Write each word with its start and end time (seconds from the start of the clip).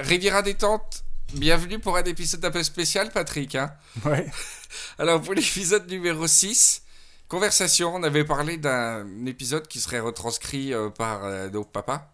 Riviera 0.00 0.42
détente, 0.42 1.02
bienvenue 1.34 1.80
pour 1.80 1.96
un 1.96 2.04
épisode 2.04 2.44
un 2.44 2.52
peu 2.52 2.62
spécial, 2.62 3.10
Patrick. 3.10 3.56
Hein 3.56 3.72
Ouais. 4.04 4.30
Alors, 4.98 5.20
pour 5.20 5.34
l'épisode 5.34 5.90
numéro 5.90 6.24
6, 6.28 6.82
conversation, 7.26 7.96
on 7.96 8.04
avait 8.04 8.24
parlé 8.24 8.58
d'un 8.58 9.26
épisode 9.26 9.66
qui 9.66 9.80
serait 9.80 9.98
retranscrit 9.98 10.72
euh, 10.72 10.88
par 10.88 11.24
euh, 11.24 11.50
nos 11.50 11.64
papas. 11.64 12.12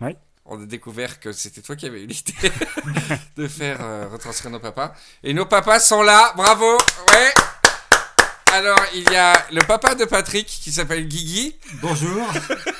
Ouais. 0.00 0.16
On 0.46 0.60
a 0.60 0.66
découvert 0.66 1.20
que 1.20 1.30
c'était 1.30 1.60
toi 1.60 1.76
qui 1.76 1.86
avais 1.86 2.02
eu 2.02 2.06
l'idée 2.06 2.52
de 3.36 3.46
faire 3.46 3.84
euh, 3.84 4.08
retranscrire 4.08 4.50
nos 4.50 4.60
papas. 4.60 4.92
Et 5.22 5.32
nos 5.32 5.46
papas 5.46 5.78
sont 5.78 6.02
là, 6.02 6.32
bravo 6.36 6.76
Ouais 7.08 7.34
Alors, 8.52 8.80
il 8.94 9.08
y 9.12 9.16
a 9.16 9.46
le 9.52 9.62
papa 9.62 9.94
de 9.94 10.06
Patrick 10.06 10.48
qui 10.48 10.72
s'appelle 10.72 11.06
Guigui. 11.06 11.54
Bonjour. 11.74 12.26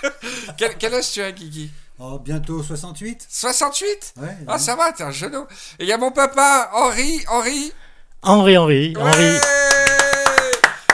Quel, 0.58 0.76
quel 0.78 0.94
âge 0.94 1.12
tu 1.12 1.22
as, 1.22 1.30
Guigui? 1.30 1.70
Oh, 1.98 2.18
bientôt 2.18 2.62
68 2.62 3.26
68 3.28 4.14
Ouais. 4.18 4.36
Ah, 4.46 4.58
ça 4.58 4.76
va, 4.76 4.92
t'es 4.92 5.02
un 5.02 5.10
genou. 5.10 5.46
Et 5.78 5.84
il 5.84 5.86
y 5.88 5.92
a 5.92 5.98
mon 5.98 6.10
papa, 6.10 6.70
Henri, 6.74 7.24
Henri. 7.28 7.72
Henri, 8.22 8.58
Henri, 8.58 8.94
Henri. 8.98 9.14
Ouais 9.16 9.40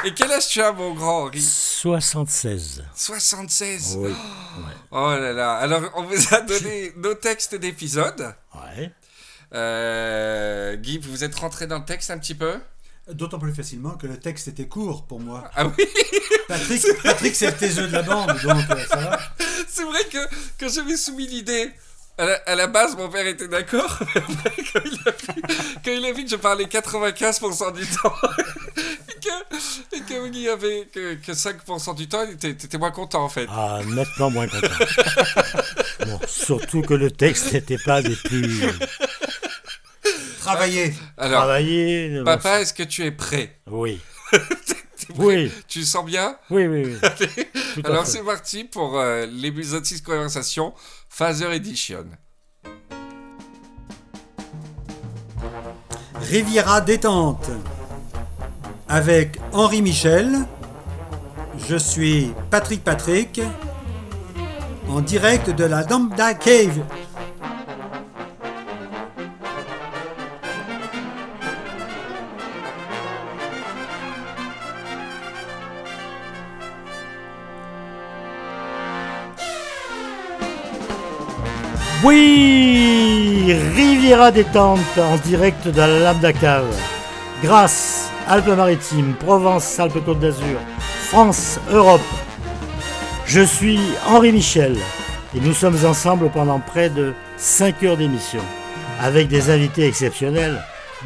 Et 0.05 0.15
quel 0.15 0.31
âge 0.31 0.49
tu 0.49 0.61
as, 0.63 0.71
mon 0.73 0.95
grand 0.95 1.25
Henri? 1.27 1.41
76. 1.41 2.85
76 2.95 3.97
Oui. 3.99 4.15
Oh 4.93 5.11
là 5.11 5.33
là. 5.33 5.55
Alors, 5.55 5.83
on 5.97 6.05
vous 6.05 6.35
a 6.35 6.41
donné 6.41 6.93
nos 6.97 7.15
textes 7.15 7.57
d'épisodes. 7.57 8.35
Ouais. 8.55 8.93
Euh, 9.55 10.77
Guy, 10.77 10.99
vous 10.99 11.25
êtes 11.25 11.35
rentré 11.35 11.67
dans 11.67 11.79
le 11.79 11.85
texte 11.85 12.11
un 12.13 12.19
petit 12.19 12.35
peu? 12.35 12.61
D'autant 13.11 13.41
plus 13.41 13.53
facilement 13.53 13.97
que 13.97 14.07
le 14.07 14.17
texte 14.17 14.47
était 14.47 14.69
court 14.69 15.05
pour 15.07 15.19
moi. 15.19 15.51
Ah 15.57 15.67
oui? 15.67 15.85
Patrick, 16.47 16.85
Patrick 17.03 17.35
c'est 17.35 17.47
le 17.47 17.57
taiseux 17.57 17.89
de 17.89 17.93
la 17.93 18.03
bande, 18.03 18.29
donc 18.29 18.71
euh, 18.71 18.87
ça 18.89 18.97
va. 18.97 19.19
C'est 19.83 19.89
vrai 19.89 20.05
que, 20.05 20.35
que 20.59 20.69
j'avais 20.69 20.97
soumis 20.97 21.27
l'idée. 21.27 21.71
À 22.17 22.25
la, 22.25 22.35
à 22.47 22.55
la 22.55 22.67
base, 22.69 22.95
mon 22.95 23.09
père 23.09 23.27
était 23.27 23.49
d'accord. 23.49 23.99
quand, 24.15 24.81
il 24.85 24.99
a 25.07 25.11
vu, 25.11 25.43
quand 25.85 25.91
il 25.91 26.05
a 26.05 26.13
vu 26.13 26.25
que 26.25 26.31
je 26.31 26.37
parlais 26.37 26.65
95% 26.67 27.75
du 27.75 27.87
temps 27.87 28.15
et 29.09 29.19
que, 29.19 29.97
et 29.97 30.01
que 30.03 30.53
avait 30.53 30.89
que, 30.93 31.15
que 31.15 31.33
5% 31.33 31.97
du 31.97 32.09
temps, 32.09 32.23
il 32.29 32.35
était, 32.35 32.55
t'étais 32.55 32.79
moins 32.79 32.91
content 32.93 33.25
en 33.25 33.29
fait. 33.29 33.49
Ah, 33.51 33.81
nettement 33.87 34.31
moins 34.31 34.47
content. 34.47 34.69
bon, 36.07 36.21
surtout 36.29 36.83
que 36.83 36.95
le 36.95 37.11
texte 37.11 37.53
n'était 37.53 37.79
pas 37.79 38.03
des 38.03 38.15
plus 38.15 38.63
Travailler. 40.39 40.95
Alors, 41.17 41.41
travaillés. 41.41 42.19
bon, 42.19 42.25
papa, 42.25 42.61
est-ce 42.61 42.75
que 42.75 42.83
tu 42.85 43.05
es 43.05 43.11
prêt? 43.11 43.59
Oui. 43.69 44.01
Oui, 45.17 45.51
Tu 45.69 45.81
le 45.81 45.85
sens 45.85 46.05
bien? 46.05 46.37
Oui, 46.51 46.67
oui. 46.67 46.85
oui. 46.85 47.45
Alors 47.85 48.07
c'est 48.07 48.23
parti 48.23 48.65
pour 48.65 48.99
euh, 48.99 49.27
l'épisode 49.27 49.85
6 49.85 50.03
Conversation, 50.03 50.73
Phaser 51.09 51.53
Edition. 51.53 52.05
Riviera 56.21 56.81
détente. 56.81 57.51
Avec 58.89 59.39
Henri 59.53 59.83
Michel. 59.83 60.47
Je 61.69 61.77
suis 61.77 62.33
Patrick 62.51 62.85
Patrick. 62.85 63.41
En 64.89 65.01
direct 65.01 65.51
de 65.51 65.65
la 65.65 65.85
Damda 65.85 66.35
Cave. 66.35 66.81
Oui 82.05 83.53
Riviera 83.77 84.33
détente 84.33 84.81
en 84.99 85.17
direct 85.19 85.69
de 85.69 85.79
la 85.79 86.01
Lambda 86.01 86.33
Cave. 86.33 86.75
Grâce, 87.43 88.11
Alpes-Maritimes, 88.27 89.15
Provence, 89.15 89.79
Alpes-Côte 89.79 90.19
d'Azur, 90.19 90.59
France, 91.07 91.61
Europe. 91.71 92.01
Je 93.27 93.43
suis 93.43 93.79
Henri 94.09 94.33
Michel 94.33 94.77
et 95.37 95.41
nous 95.41 95.53
sommes 95.53 95.79
ensemble 95.85 96.29
pendant 96.31 96.59
près 96.59 96.91
de 96.91 97.13
5 97.37 97.83
heures 97.85 97.97
d'émission 97.97 98.43
avec 99.01 99.29
des 99.29 99.51
invités 99.51 99.87
exceptionnels 99.87 100.61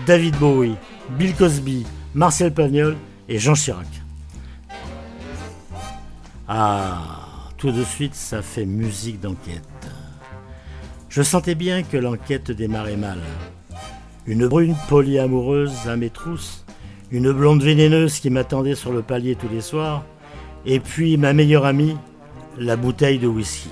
David 0.07 0.37
Bowie, 0.37 0.77
Bill 1.11 1.35
Cosby, 1.35 1.87
Marcel 2.15 2.53
Pagnol 2.53 2.97
et 3.29 3.39
Jean 3.39 3.55
Chirac. 3.55 3.87
Ah, 6.49 7.03
tout 7.59 7.71
de 7.71 7.85
suite, 7.85 8.15
ça 8.15 8.41
fait 8.41 8.65
musique 8.65 9.21
d'enquête. 9.21 9.76
Je 11.17 11.23
sentais 11.23 11.55
bien 11.55 11.83
que 11.83 11.97
l'enquête 11.97 12.51
démarrait 12.51 12.99
mal. 12.99 13.17
Une 14.27 14.47
brune 14.49 14.77
polyamoureuse 14.87 15.89
à 15.89 15.97
mes 15.97 16.11
trousses, 16.11 16.67
une 17.11 17.33
blonde 17.33 17.63
vénéneuse 17.63 18.19
qui 18.19 18.29
m'attendait 18.29 18.75
sur 18.75 18.93
le 18.93 19.01
palier 19.01 19.35
tous 19.35 19.49
les 19.49 19.63
soirs, 19.63 20.05
et 20.67 20.79
puis 20.79 21.17
ma 21.17 21.33
meilleure 21.33 21.65
amie, 21.65 21.97
la 22.59 22.77
bouteille 22.77 23.19
de 23.19 23.27
whisky. 23.27 23.71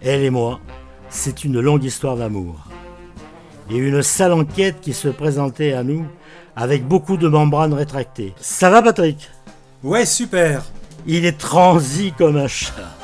Elle 0.00 0.22
et 0.22 0.30
moi, 0.30 0.58
c'est 1.10 1.44
une 1.44 1.60
longue 1.60 1.84
histoire 1.84 2.16
d'amour. 2.16 2.66
Et 3.70 3.76
une 3.76 4.00
sale 4.00 4.32
enquête 4.32 4.80
qui 4.80 4.94
se 4.94 5.08
présentait 5.08 5.74
à 5.74 5.82
nous 5.82 6.06
avec 6.56 6.88
beaucoup 6.88 7.18
de 7.18 7.28
membranes 7.28 7.74
rétractées. 7.74 8.32
Ça 8.40 8.70
va 8.70 8.80
Patrick? 8.80 9.28
Ouais, 9.82 10.06
super. 10.06 10.64
Il 11.06 11.26
est 11.26 11.36
transi 11.36 12.14
comme 12.16 12.38
un 12.38 12.48
chat. 12.48 12.97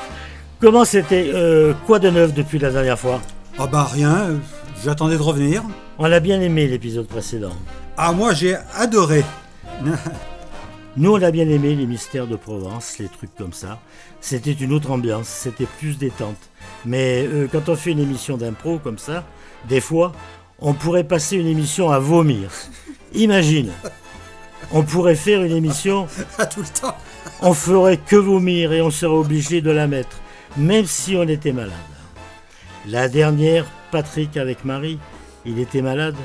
Comment 0.65 0.87
c'était 0.87 1.31
euh, 1.35 1.75
Quoi 1.85 1.99
de 1.99 2.09
neuf 2.09 2.33
depuis 2.33 2.59
la 2.59 2.71
dernière 2.71 2.99
fois? 2.99 3.21
Ah 3.59 3.67
bah 3.67 3.87
rien, 3.93 4.41
j'attendais 4.83 5.19
de 5.19 5.21
revenir. 5.21 5.63
On 5.99 6.11
a 6.11 6.21
bien 6.21 6.41
aimé 6.41 6.67
l'épisode 6.67 7.07
précédent. 7.07 7.53
Ah 7.99 8.13
moi 8.13 8.33
j'ai 8.33 8.57
adoré. 8.75 9.23
Nous, 10.97 11.13
on 11.13 11.21
a 11.21 11.31
bien 11.31 11.47
aimé 11.51 11.75
les 11.75 11.85
mystères 11.85 12.27
de 12.27 12.37
Provence, 12.37 12.97
les 12.99 13.09
trucs 13.09 13.35
comme 13.35 13.53
ça. 13.53 13.79
C'était 14.23 14.53
une 14.53 14.73
autre 14.73 14.91
ambiance, 14.91 15.29
c'était 15.29 15.67
plus 15.67 15.99
détente. 15.99 16.39
Mais 16.87 17.27
euh, 17.27 17.47
quand 17.53 17.69
on 17.69 17.77
fait 17.77 17.91
une 17.91 18.01
émission 18.01 18.39
d'impro 18.39 18.79
comme 18.79 18.97
ça, 18.97 19.23
des 19.69 19.83
fois, 19.83 20.13
on 20.61 20.73
pourrait 20.73 21.05
passer 21.05 21.37
une 21.37 21.47
émission 21.47 21.91
à 21.91 21.99
vomir. 21.99 22.49
Imagine, 23.13 23.71
on 24.73 24.83
pourrait 24.83 25.15
faire 25.15 25.43
une 25.43 25.55
émission, 25.55 26.09
À 26.39 26.47
tout 26.47 26.61
le 26.61 26.81
temps. 26.81 26.97
on 27.43 27.53
ferait 27.53 27.99
que 27.99 28.17
vomir 28.17 28.73
et 28.73 28.81
on 28.81 28.91
serait 28.91 29.13
obligé 29.13 29.61
de 29.61 29.71
la 29.71 29.87
mettre, 29.87 30.21
même 30.57 30.87
si 30.87 31.17
on 31.17 31.23
était 31.29 31.53
malade. 31.53 31.73
La 32.87 33.09
dernière, 33.09 33.67
Patrick 33.91 34.37
avec 34.37 34.65
Marie, 34.65 34.99
il 35.47 35.59
était 35.59 35.83
malade 35.83 36.17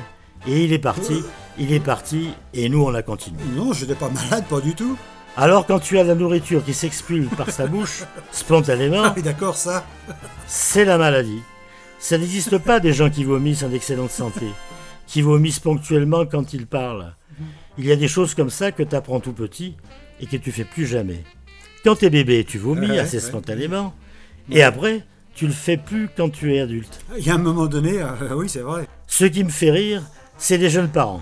et 0.47 0.63
il 0.63 0.73
est 0.73 0.79
parti. 0.79 1.21
Il 1.57 1.73
est 1.73 1.79
parti 1.79 2.29
et 2.53 2.69
nous 2.69 2.83
on 2.83 2.93
a 2.93 3.01
continué. 3.01 3.39
Non, 3.55 3.73
j'étais 3.73 3.95
pas 3.95 4.09
malade, 4.09 4.45
pas 4.49 4.61
du 4.61 4.73
tout. 4.75 4.97
Alors 5.37 5.65
quand 5.65 5.79
tu 5.79 5.97
as 5.99 6.03
la 6.03 6.15
nourriture 6.15 6.63
qui 6.63 6.73
s'expulse 6.73 7.29
par 7.37 7.49
sa 7.49 7.67
bouche, 7.67 8.03
spontanément, 8.31 9.03
Ah 9.03 9.13
oui, 9.15 9.21
d'accord, 9.21 9.55
ça. 9.55 9.85
c'est 10.47 10.85
la 10.85 10.97
maladie. 10.97 11.41
Ça 11.99 12.17
n'existe 12.17 12.57
pas 12.59 12.79
des 12.79 12.93
gens 12.93 13.09
qui 13.09 13.23
vomissent 13.25 13.63
en 13.63 13.71
excellente 13.71 14.11
santé, 14.11 14.45
qui 15.05 15.21
vomissent 15.21 15.59
ponctuellement 15.59 16.25
quand 16.25 16.53
ils 16.53 16.65
parlent. 16.65 17.13
Il 17.77 17.85
y 17.85 17.91
a 17.91 17.95
des 17.95 18.07
choses 18.07 18.35
comme 18.35 18.49
ça 18.49 18.71
que 18.71 18.83
tu 18.83 18.95
apprends 18.95 19.19
tout 19.19 19.33
petit 19.33 19.75
et 20.19 20.25
que 20.25 20.37
tu 20.37 20.51
fais 20.51 20.63
plus 20.65 20.85
jamais. 20.85 21.23
Quand 21.83 21.95
t'es 21.95 22.09
bébé, 22.09 22.43
tu 22.45 22.57
vomis 22.57 22.89
Ouais, 22.89 22.99
assez 22.99 23.17
ouais. 23.17 23.23
spontanément, 23.23 23.93
et 24.51 24.63
après, 24.63 25.03
tu 25.35 25.47
le 25.47 25.53
fais 25.53 25.77
plus 25.77 26.09
quand 26.15 26.29
tu 26.29 26.55
es 26.55 26.59
adulte. 26.59 26.99
Il 27.17 27.25
y 27.25 27.29
a 27.29 27.35
un 27.35 27.39
moment 27.39 27.67
donné, 27.67 28.01
euh, 28.01 28.35
oui, 28.35 28.49
c'est 28.49 28.59
vrai. 28.59 28.87
Ce 29.07 29.25
qui 29.25 29.43
me 29.43 29.49
fait 29.49 29.71
rire, 29.71 30.03
c'est 30.37 30.57
les 30.57 30.69
jeunes 30.69 30.89
parents. 30.89 31.21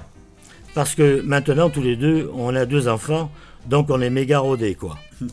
Parce 0.74 0.96
que 0.96 1.22
maintenant, 1.22 1.70
tous 1.70 1.82
les 1.82 1.96
deux, 1.96 2.30
on 2.34 2.56
a 2.56 2.66
deux 2.66 2.88
enfants, 2.88 3.32
donc 3.66 3.90
on 3.90 4.02
est 4.02 4.10
méga 4.10 4.40
rodés, 4.40 4.76
quoi. 4.76 4.98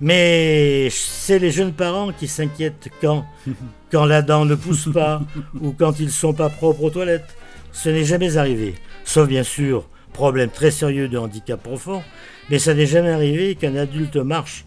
Mais 0.00 0.88
c'est 0.90 1.38
les 1.38 1.50
jeunes 1.50 1.74
parents 1.74 2.10
qui 2.12 2.26
s'inquiètent 2.26 2.88
quand, 3.02 3.26
quand 3.92 4.06
la 4.06 4.22
dent 4.22 4.46
ne 4.46 4.54
pousse 4.54 4.88
pas 4.92 5.20
ou 5.60 5.72
quand 5.72 6.00
ils 6.00 6.10
sont 6.10 6.32
pas 6.32 6.48
propres 6.48 6.84
aux 6.84 6.90
toilettes. 6.90 7.36
Ce 7.72 7.88
n'est 7.90 8.04
jamais 8.04 8.36
arrivé. 8.38 8.74
Sauf 9.04 9.28
bien 9.28 9.42
sûr, 9.42 9.86
problème 10.12 10.50
très 10.50 10.70
sérieux 10.70 11.08
de 11.08 11.18
handicap 11.18 11.62
profond, 11.62 12.02
mais 12.48 12.58
ça 12.58 12.74
n'est 12.74 12.86
jamais 12.86 13.10
arrivé 13.10 13.54
qu'un 13.54 13.76
adulte 13.76 14.16
marche 14.16 14.64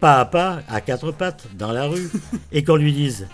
pas 0.00 0.20
à 0.20 0.24
pas, 0.24 0.60
à 0.68 0.80
quatre 0.80 1.12
pattes, 1.12 1.46
dans 1.54 1.72
la 1.72 1.86
rue, 1.86 2.10
et 2.52 2.64
qu'on 2.64 2.76
lui 2.76 2.92
dise 2.92 3.26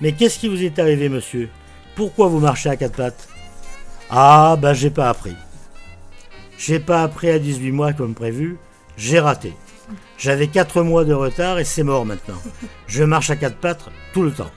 Mais 0.00 0.12
qu'est-ce 0.12 0.38
qui 0.38 0.48
vous 0.48 0.62
est 0.62 0.78
arrivé, 0.78 1.08
monsieur? 1.08 1.48
Pourquoi 1.94 2.28
vous 2.28 2.40
marchez 2.40 2.68
à 2.68 2.76
quatre 2.76 2.96
pattes? 2.96 3.28
Ah, 4.10 4.56
ben 4.60 4.72
j'ai 4.72 4.90
pas 4.90 5.08
appris. 5.08 5.36
J'ai 6.58 6.80
pas 6.80 7.02
appris 7.02 7.30
à 7.30 7.38
18 7.38 7.72
mois 7.72 7.92
comme 7.92 8.14
prévu, 8.14 8.58
j'ai 8.96 9.20
raté. 9.20 9.54
J'avais 10.18 10.48
4 10.48 10.82
mois 10.82 11.04
de 11.04 11.14
retard 11.14 11.58
et 11.58 11.64
c'est 11.64 11.82
mort 11.82 12.04
maintenant. 12.04 12.38
Je 12.86 13.02
marche 13.02 13.30
à 13.30 13.36
quatre 13.36 13.56
pattes 13.56 13.88
tout 14.12 14.22
le 14.22 14.32
temps. 14.32 14.50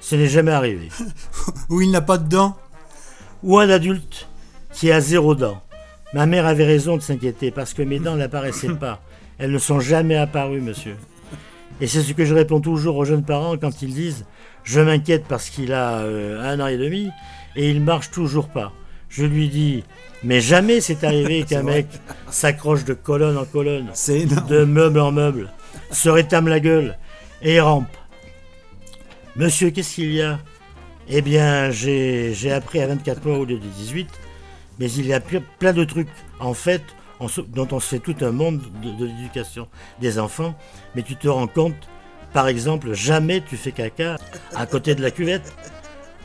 Ce 0.00 0.16
n'est 0.16 0.28
jamais 0.28 0.52
arrivé. 0.52 0.88
Où 1.68 1.80
il 1.80 1.90
n'a 1.90 2.00
pas 2.00 2.18
de 2.18 2.28
dents? 2.28 2.56
Ou 3.42 3.58
un 3.58 3.68
adulte 3.70 4.28
qui 4.72 4.90
a 4.90 5.00
zéro 5.00 5.34
dent. 5.34 5.62
Ma 6.12 6.26
mère 6.26 6.46
avait 6.46 6.64
raison 6.64 6.96
de 6.96 7.02
s'inquiéter 7.02 7.50
parce 7.50 7.74
que 7.74 7.82
mes 7.82 7.98
dents 7.98 8.16
n'apparaissaient 8.16 8.74
pas. 8.80 9.00
Elles 9.38 9.50
ne 9.50 9.58
sont 9.58 9.80
jamais 9.80 10.16
apparues, 10.16 10.60
monsieur. 10.60 10.96
Et 11.80 11.86
c'est 11.86 12.00
ce 12.02 12.12
que 12.14 12.24
je 12.24 12.34
réponds 12.34 12.60
toujours 12.60 12.96
aux 12.96 13.04
jeunes 13.04 13.24
parents 13.24 13.56
quand 13.58 13.82
ils 13.82 13.92
disent 13.92 14.24
Je 14.64 14.80
m'inquiète 14.80 15.24
parce 15.28 15.50
qu'il 15.50 15.72
a 15.72 15.98
euh, 15.98 16.40
un 16.42 16.58
an 16.60 16.66
et 16.68 16.78
demi 16.78 17.10
et 17.54 17.70
il 17.70 17.82
marche 17.82 18.10
toujours 18.10 18.48
pas. 18.48 18.72
Je 19.10 19.24
lui 19.24 19.48
dis 19.48 19.84
Mais 20.24 20.40
jamais 20.40 20.80
c'est 20.80 21.04
arrivé 21.04 21.42
qu'un 21.48 21.62
mec 21.62 21.86
s'accroche 22.30 22.84
de 22.84 22.94
colonne 22.94 23.36
en 23.36 23.44
colonne, 23.44 23.88
de 24.48 24.64
meuble 24.64 25.00
en 25.00 25.12
meuble, 25.12 25.52
se 25.90 26.08
rétame 26.08 26.48
la 26.48 26.60
gueule 26.60 26.96
et 27.42 27.60
rampe. 27.60 27.94
Monsieur, 29.36 29.70
qu'est-ce 29.70 29.96
qu'il 29.96 30.12
y 30.12 30.22
a? 30.22 30.38
Eh 31.08 31.20
bien, 31.20 31.70
j'ai 31.70 32.50
appris 32.52 32.80
à 32.80 32.86
24 32.86 33.24
mois 33.26 33.38
au 33.38 33.44
lieu 33.44 33.58
de 33.58 33.66
18, 33.66 34.08
mais 34.80 34.90
il 34.90 35.06
y 35.06 35.12
a 35.12 35.20
ple- 35.20 35.42
plein 35.58 35.72
de 35.74 35.84
trucs, 35.84 36.08
en 36.40 36.54
fait, 36.54 36.82
on 37.20 37.28
se- 37.28 37.40
dont 37.40 37.68
on 37.72 37.80
se 37.80 37.88
fait 37.88 37.98
tout 37.98 38.16
un 38.22 38.30
monde 38.32 38.60
de, 38.82 38.90
de 38.92 39.06
l'éducation 39.06 39.68
des 40.00 40.18
enfants, 40.18 40.54
mais 40.94 41.02
tu 41.02 41.16
te 41.16 41.28
rends 41.28 41.46
compte, 41.46 41.76
par 42.32 42.48
exemple, 42.48 42.92
jamais 42.92 43.42
tu 43.42 43.56
fais 43.56 43.72
caca 43.72 44.16
à 44.54 44.66
côté 44.66 44.94
de 44.94 45.02
la 45.02 45.10
cuvette 45.10 45.52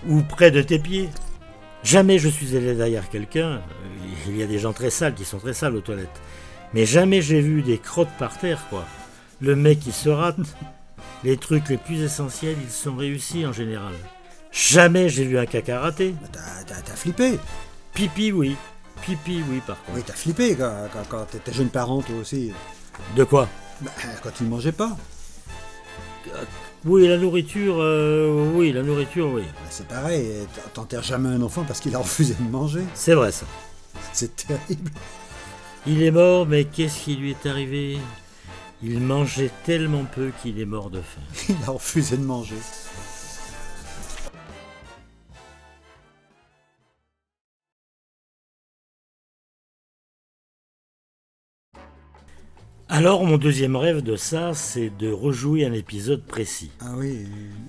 ou 0.07 0.21
près 0.21 0.51
de 0.51 0.61
tes 0.61 0.79
pieds. 0.79 1.09
Jamais 1.83 2.19
je 2.19 2.27
suis 2.29 2.55
allé 2.55 2.75
derrière 2.75 3.09
quelqu'un, 3.09 3.61
il 4.27 4.37
y 4.37 4.43
a 4.43 4.47
des 4.47 4.59
gens 4.59 4.73
très 4.73 4.89
sales 4.89 5.15
qui 5.15 5.25
sont 5.25 5.39
très 5.39 5.53
sales 5.53 5.75
aux 5.75 5.81
toilettes, 5.81 6.21
mais 6.73 6.85
jamais 6.85 7.21
j'ai 7.21 7.41
vu 7.41 7.61
des 7.63 7.77
crottes 7.79 8.11
par 8.19 8.37
terre, 8.37 8.65
quoi. 8.69 8.85
Le 9.39 9.55
mec 9.55 9.79
qui 9.79 9.91
se 9.91 10.09
rate, 10.09 10.37
les 11.23 11.37
trucs 11.37 11.69
les 11.69 11.77
plus 11.77 12.01
essentiels, 12.03 12.57
ils 12.63 12.69
sont 12.69 12.95
réussis 12.95 13.45
en 13.47 13.53
général. 13.53 13.93
Jamais 14.51 15.09
j'ai 15.09 15.23
vu 15.25 15.39
un 15.39 15.45
caca 15.47 15.79
raté. 15.79 16.13
T'as- 16.31 16.63
T'as 16.67 16.81
t'as 16.81 16.93
flippé. 16.95 17.39
Pipi, 17.93 18.31
oui. 18.31 18.55
Pipi, 19.01 19.43
oui, 19.49 19.61
par 19.65 19.81
contre. 19.83 19.97
Oui, 19.97 20.03
t'as 20.05 20.13
flippé 20.13 20.55
quand, 20.55 20.87
quand, 20.93 21.03
quand 21.09 21.25
t'étais 21.25 21.53
jeune 21.53 21.69
parent, 21.69 22.01
toi 22.01 22.15
aussi. 22.21 22.51
De 23.15 23.23
quoi 23.23 23.47
Bah, 23.81 23.91
quand 24.23 24.31
il 24.41 24.47
mangeait 24.47 24.71
pas. 24.71 24.95
Oui, 26.85 27.07
la 27.07 27.17
nourriture, 27.17 27.77
euh, 27.79 28.51
oui, 28.55 28.71
la 28.71 28.81
nourriture, 28.83 29.27
oui. 29.31 29.43
Bah, 29.43 29.67
c'est 29.69 29.87
pareil, 29.87 30.31
t'enterres 30.73 31.03
jamais 31.03 31.29
un 31.29 31.41
enfant 31.41 31.63
parce 31.67 31.79
qu'il 31.79 31.95
a 31.95 31.99
refusé 31.99 32.33
de 32.33 32.49
manger. 32.49 32.81
C'est 32.93 33.13
vrai 33.13 33.31
ça. 33.31 33.45
C'est 34.13 34.35
terrible. 34.35 34.91
Il 35.87 36.01
est 36.03 36.11
mort, 36.11 36.45
mais 36.45 36.65
qu'est-ce 36.65 36.99
qui 36.99 37.15
lui 37.15 37.31
est 37.31 37.45
arrivé? 37.45 37.97
Il 38.83 38.99
mangeait 38.99 39.51
tellement 39.63 40.05
peu 40.05 40.31
qu'il 40.41 40.59
est 40.59 40.65
mort 40.65 40.89
de 40.89 41.01
faim. 41.01 41.21
Il 41.49 41.67
a 41.67 41.71
refusé 41.71 42.17
de 42.17 42.23
manger. 42.23 42.55
Alors, 52.93 53.23
mon 53.23 53.37
deuxième 53.37 53.77
rêve 53.77 54.01
de 54.01 54.17
ça, 54.17 54.53
c'est 54.53 54.91
de 54.99 55.09
rejouer 55.09 55.65
un 55.65 55.71
épisode 55.71 56.21
précis. 56.25 56.71
Ah 56.81 56.91
oui. 56.97 57.19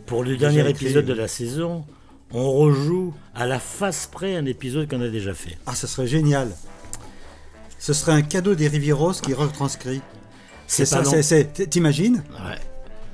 Pour 0.04 0.24
le 0.24 0.36
dernier 0.36 0.68
épisode 0.68 1.04
de 1.06 1.12
la 1.12 1.28
saison, 1.28 1.84
on 2.32 2.50
rejoue 2.50 3.14
à 3.32 3.46
la 3.46 3.60
face 3.60 4.08
près 4.10 4.34
un 4.34 4.46
épisode 4.46 4.90
qu'on 4.90 5.00
a 5.00 5.08
déjà 5.08 5.32
fait. 5.32 5.56
Ah, 5.64 5.76
ce 5.76 5.86
serait 5.86 6.08
génial. 6.08 6.48
Ce 7.78 7.92
serait 7.92 8.10
un 8.10 8.22
cadeau 8.22 8.56
des 8.56 8.66
Rivieros 8.66 9.12
qui 9.12 9.32
retranscrit. 9.32 10.00
C'est 10.66 10.90
pas 10.90 11.04
ça, 11.04 11.36
non-. 11.36 11.66
T'imagines 11.70 12.24
Ouais. 12.32 12.58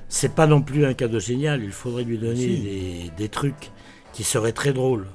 C'est 0.08 0.34
pas 0.34 0.46
non 0.46 0.62
plus 0.62 0.87
un 0.87 0.94
cadeau 0.94 1.20
génial, 1.20 1.62
il 1.62 1.72
faudrait 1.72 2.04
lui 2.04 2.16
donner 2.16 2.37
Si. 2.40 2.58
des, 2.62 3.11
des 3.19 3.28
trucs 3.28 3.70
qui 4.14 4.25
seraient 4.25 4.52
très 4.52 4.72
drôles. 4.72 5.06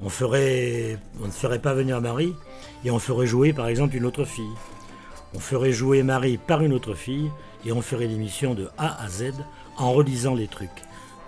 On, 0.00 0.08
ferait, 0.08 0.98
on 1.22 1.26
ne 1.26 1.30
ferait 1.30 1.58
pas 1.58 1.74
venir 1.74 2.00
Marie 2.00 2.32
et 2.86 2.90
on 2.90 2.98
ferait 2.98 3.26
jouer 3.26 3.52
par 3.52 3.68
exemple 3.68 3.96
une 3.96 4.06
autre 4.06 4.24
fille. 4.24 4.44
On 5.34 5.38
ferait 5.40 5.72
jouer 5.72 6.02
Marie 6.02 6.38
par 6.38 6.62
une 6.62 6.72
autre 6.72 6.94
fille 6.94 7.30
et 7.66 7.72
on 7.72 7.82
ferait 7.82 8.06
l'émission 8.06 8.54
de 8.54 8.68
A 8.78 9.02
à 9.04 9.08
Z 9.08 9.32
en 9.76 9.92
relisant 9.92 10.34
les 10.34 10.48
trucs. 10.48 10.70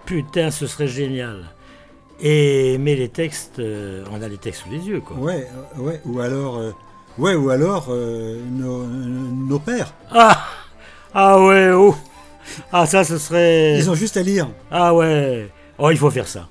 Putain, 0.06 0.50
ce 0.50 0.66
serait 0.66 0.88
génial. 0.88 1.44
Et 2.20 2.76
mais 2.78 2.96
les 2.96 3.08
textes, 3.08 3.58
euh, 3.58 4.04
on 4.10 4.20
a 4.22 4.28
les 4.28 4.38
textes 4.38 4.62
sous 4.62 4.70
les 4.70 4.78
yeux 4.86 5.00
quoi. 5.00 5.16
Ouais, 5.16 5.48
euh, 5.78 5.80
ouais. 5.82 6.00
Ou 6.04 6.20
alors. 6.20 6.58
euh, 6.58 6.72
ouais, 7.18 7.34
ou 7.34 7.50
alors 7.50 7.86
euh, 7.90 8.38
nos, 8.50 8.84
nos 8.86 9.58
pères. 9.58 9.92
Ah 10.10 10.44
Ah 11.14 11.40
ouais, 11.42 11.70
oh 11.72 11.94
Ah 12.72 12.86
ça 12.86 13.04
ce 13.04 13.18
serait... 13.18 13.78
Ils 13.78 13.90
ont 13.90 13.94
juste 13.94 14.16
à 14.16 14.22
lire. 14.22 14.48
Ah 14.70 14.94
ouais, 14.94 15.48
oh 15.78 15.90
il 15.90 15.96
faut 15.98 16.10
faire 16.10 16.28
ça. 16.28 16.48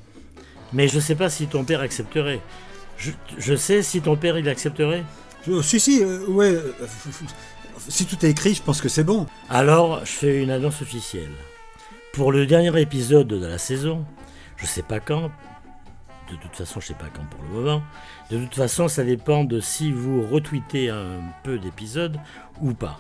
Mais 0.74 0.88
je 0.88 1.00
sais 1.00 1.16
pas 1.16 1.30
si 1.30 1.48
ton 1.48 1.64
père 1.64 1.82
accepterait. 1.82 2.42
Je, 2.98 3.12
je 3.38 3.56
sais 3.56 3.82
si 3.82 4.02
ton 4.02 4.16
père 4.16 4.38
il 4.38 4.48
accepterait. 4.50 5.04
Euh, 5.48 5.62
si, 5.62 5.80
si, 5.80 6.04
euh, 6.04 6.26
ouais. 6.28 6.48
euh, 6.54 6.72
si 7.88 8.06
tout 8.06 8.24
est 8.26 8.30
écrit, 8.30 8.54
je 8.54 8.62
pense 8.62 8.82
que 8.82 8.90
c'est 8.90 9.04
bon. 9.04 9.26
Alors 9.50 10.00
je 10.06 10.12
fais 10.12 10.42
une 10.44 10.52
annonce 10.52 10.82
officielle. 10.82 11.32
Pour 12.14 12.32
le 12.32 12.46
dernier 12.46 12.78
épisode 12.82 13.28
de 13.28 13.46
la 13.46 13.58
saison, 13.58 14.06
je 14.58 14.66
sais 14.66 14.82
pas 14.84 15.00
quand. 15.00 15.32
De 16.32 16.36
toute 16.42 16.56
façon, 16.56 16.80
je 16.80 16.88
sais 16.88 16.94
pas 16.94 17.08
quand 17.14 17.26
pour 17.30 17.42
le 17.44 17.50
moment. 17.50 17.82
De 18.30 18.38
toute 18.38 18.54
façon, 18.56 18.88
ça 18.88 19.04
dépend 19.04 19.44
de 19.44 19.60
si 19.60 19.92
vous 19.92 20.22
retweetez 20.28 20.90
un 20.90 21.22
peu 21.44 21.58
d'épisodes 21.58 22.18
ou 22.62 22.74
pas. 22.74 23.00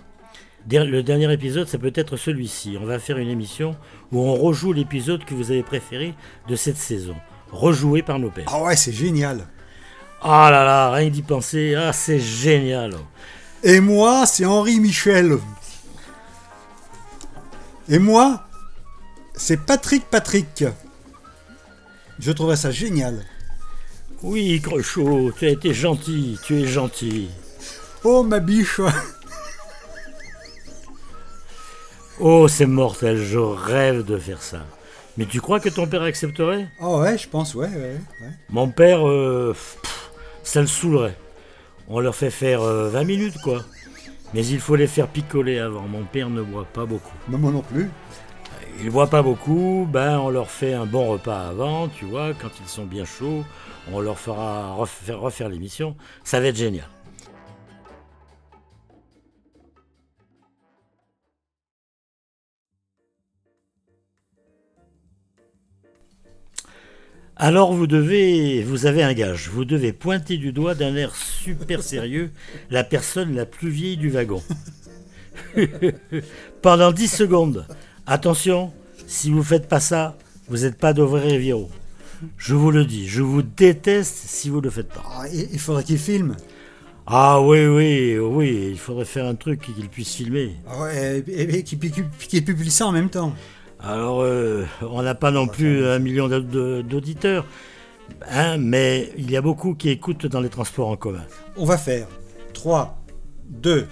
Der- 0.65 0.85
Le 0.85 1.03
dernier 1.03 1.31
épisode, 1.31 1.67
ça 1.67 1.77
peut 1.77 1.91
être 1.95 2.17
celui-ci. 2.17 2.77
On 2.81 2.85
va 2.85 2.97
faire 2.99 3.17
une 3.17 3.29
émission 3.29 3.75
où 4.11 4.19
on 4.21 4.33
rejoue 4.35 4.73
l'épisode 4.73 5.25
que 5.25 5.33
vous 5.35 5.51
avez 5.51 5.61
préféré 5.63 6.15
de 6.47 6.55
cette 6.55 6.77
saison, 6.77 7.15
rejoué 7.51 8.01
par 8.01 8.17
nos 8.19 8.29
pères. 8.31 8.47
Ah 8.51 8.63
ouais, 8.63 8.75
c'est 8.75 8.91
génial. 8.91 9.45
Ah 10.21 10.49
là 10.51 10.65
là, 10.65 10.91
rien 10.91 11.09
d'y 11.09 11.21
penser, 11.21 11.75
ah 11.75 11.93
c'est 11.93 12.19
génial. 12.19 12.95
Et 13.63 13.79
moi, 13.79 14.25
c'est 14.25 14.45
Henri 14.45 14.79
Michel. 14.79 15.37
Et 17.87 17.99
moi, 17.99 18.43
c'est 19.33 19.57
Patrick 19.57 20.09
Patrick. 20.09 20.65
Je 22.19 22.31
trouverais 22.31 22.57
ça 22.57 22.71
génial. 22.71 23.25
Oui, 24.21 24.59
Crochot, 24.61 25.31
tu 25.37 25.45
as 25.45 25.49
été 25.49 25.73
gentil, 25.73 26.37
tu 26.43 26.61
es 26.61 26.67
gentil. 26.67 27.29
Oh 28.03 28.23
ma 28.23 28.39
biche. 28.39 28.81
Oh, 32.19 32.49
c'est 32.49 32.65
mortel, 32.65 33.17
je 33.17 33.39
rêve 33.39 34.03
de 34.03 34.17
faire 34.17 34.41
ça. 34.41 34.65
Mais 35.17 35.25
tu 35.25 35.39
crois 35.39 35.61
que 35.61 35.69
ton 35.69 35.87
père 35.87 36.01
accepterait? 36.01 36.67
Oh 36.81 36.99
ouais, 36.99 37.17
je 37.17 37.29
pense, 37.29 37.55
ouais, 37.55 37.69
ouais. 37.69 37.97
ouais. 38.21 38.31
Mon 38.49 38.69
père, 38.69 39.07
euh, 39.07 39.53
pff, 39.53 39.77
ça 40.49 40.61
le 40.61 40.67
saoulerait. 40.67 41.15
On 41.87 41.99
leur 41.99 42.15
fait 42.15 42.31
faire 42.31 42.63
euh, 42.63 42.89
20 42.89 43.03
minutes, 43.03 43.37
quoi. 43.43 43.63
Mais 44.33 44.45
il 44.45 44.59
faut 44.59 44.75
les 44.75 44.87
faire 44.87 45.07
picoler 45.07 45.59
avant. 45.59 45.83
Mon 45.83 46.03
père 46.03 46.29
ne 46.29 46.41
boit 46.41 46.65
pas 46.65 46.85
beaucoup. 46.85 47.13
Mais 47.27 47.37
moi 47.37 47.51
non 47.51 47.61
plus. 47.61 47.89
Ils 48.81 48.89
boit 48.89 49.07
pas 49.07 49.21
beaucoup, 49.21 49.87
ben 49.91 50.17
on 50.19 50.29
leur 50.29 50.49
fait 50.49 50.73
un 50.73 50.85
bon 50.85 51.07
repas 51.07 51.49
avant, 51.49 51.89
tu 51.89 52.05
vois, 52.05 52.33
quand 52.33 52.49
ils 52.61 52.69
sont 52.69 52.85
bien 52.85 53.03
chauds, 53.03 53.43
on 53.91 53.99
leur 53.99 54.17
fera 54.17 54.73
refaire, 54.73 55.19
refaire 55.19 55.49
l'émission. 55.49 55.97
Ça 56.23 56.39
va 56.39 56.47
être 56.47 56.55
génial. 56.55 56.87
Alors 67.41 67.73
vous 67.73 67.87
devez, 67.87 68.63
vous 68.63 68.85
avez 68.85 69.01
un 69.01 69.13
gage, 69.13 69.49
vous 69.49 69.63
devez 69.63 69.93
pointer 69.93 70.35
du 70.37 70.51
doigt 70.51 70.75
d'un 70.75 70.95
air 70.97 71.15
super 71.15 71.81
sérieux 71.81 72.31
la 72.69 72.83
personne 72.83 73.33
la 73.33 73.45
plus 73.45 73.69
vieille 73.69 73.95
du 73.97 74.09
wagon. 74.09 74.43
Pendant 76.61 76.91
10 76.91 77.07
secondes. 77.07 77.65
Attention, 78.05 78.73
si 79.07 79.29
vous 79.31 79.43
faites 79.43 79.69
pas 79.69 79.79
ça, 79.79 80.17
vous 80.49 80.57
n'êtes 80.59 80.77
pas 80.77 80.91
de 80.93 81.01
vrais 81.01 81.21
Riviero. 81.27 81.69
Je 82.37 82.53
vous 82.55 82.71
le 82.71 82.83
dis, 82.83 83.07
je 83.07 83.21
vous 83.21 83.41
déteste 83.41 84.17
si 84.17 84.49
vous 84.49 84.57
ne 84.57 84.63
le 84.65 84.69
faites 84.69 84.89
pas. 84.89 85.03
Ah, 85.09 85.23
il 85.31 85.59
faudrait 85.59 85.85
qu'il 85.85 85.97
filme. 85.97 86.35
Ah 87.07 87.39
oui, 87.41 87.65
oui, 87.65 88.17
oui, 88.19 88.67
il 88.71 88.77
faudrait 88.77 89.05
faire 89.05 89.25
un 89.25 89.35
truc 89.35 89.61
qu'il 89.61 89.87
puisse 89.87 90.13
filmer. 90.13 90.55
Ah 90.67 90.81
ouais, 90.81 91.23
et, 91.27 91.41
et- 91.59 91.65
et 92.37 92.41
publie 92.41 92.69
ça 92.69 92.85
en 92.87 92.91
même 92.91 93.09
temps. 93.09 93.33
Alors, 93.81 94.21
euh, 94.21 94.65
on 94.81 95.01
n'a 95.01 95.15
pas 95.15 95.31
non 95.31 95.47
plus 95.47 95.85
un 95.85 95.99
million 95.99 96.27
d'auditeurs, 96.27 97.45
hein, 98.29 98.57
mais 98.57 99.11
il 99.17 99.31
y 99.31 99.37
a 99.37 99.41
beaucoup 99.41 99.73
qui 99.73 99.89
écoutent 99.89 100.25
dans 100.25 100.41
les 100.41 100.49
transports 100.49 100.89
en 100.89 100.97
commun. 100.97 101.23
On 101.55 101.65
va 101.65 101.77
faire 101.77 102.07
3, 102.53 103.01
2, 103.49 103.87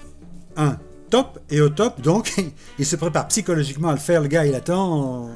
1, 0.58 0.78
top. 1.10 1.40
Et 1.50 1.62
au 1.62 1.70
top, 1.70 2.02
donc, 2.02 2.34
il 2.80 2.86
se 2.86 2.98
prépare 2.98 3.28
psychologiquement 3.30 3.88
à 3.88 3.94
le 3.94 4.00
faire. 4.00 4.22
Le 4.22 4.28
gars, 4.28 4.46
il 4.46 4.56
attend. 4.56 5.30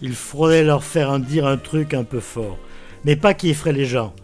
Il 0.00 0.14
faudrait 0.14 0.64
leur 0.64 0.82
faire 0.82 1.18
dire 1.20 1.46
un 1.46 1.58
truc 1.58 1.92
un 1.92 2.04
peu 2.04 2.20
fort, 2.20 2.58
mais 3.04 3.16
pas 3.16 3.34
qui 3.34 3.50
effraie 3.50 3.72
les 3.72 3.84
gens. 3.84 4.14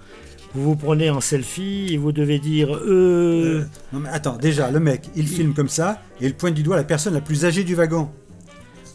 Vous 0.55 0.63
vous 0.63 0.77
prenez 0.77 1.11
en 1.11 1.21
selfie 1.21 1.89
et 1.91 1.99
vous 1.99 2.13
devez 2.13 2.39
dire 2.39 2.75
euh, 2.75 3.67
Non 3.93 4.01
mais 4.01 4.09
attends, 4.09 4.39
déjà, 4.39 4.71
le 4.71 4.81
mec, 4.81 5.11
il 5.15 5.29
filme 5.29 5.53
comme 5.53 5.69
ça 5.69 6.01
et 6.19 6.27
il 6.27 6.35
pointe 6.35 6.55
du 6.55 6.63
doigt 6.63 6.77
la 6.77 6.85
personne 6.85 7.13
la 7.13 7.21
plus 7.21 7.45
âgée 7.45 7.63
du 7.63 7.75
wagon. 7.75 8.09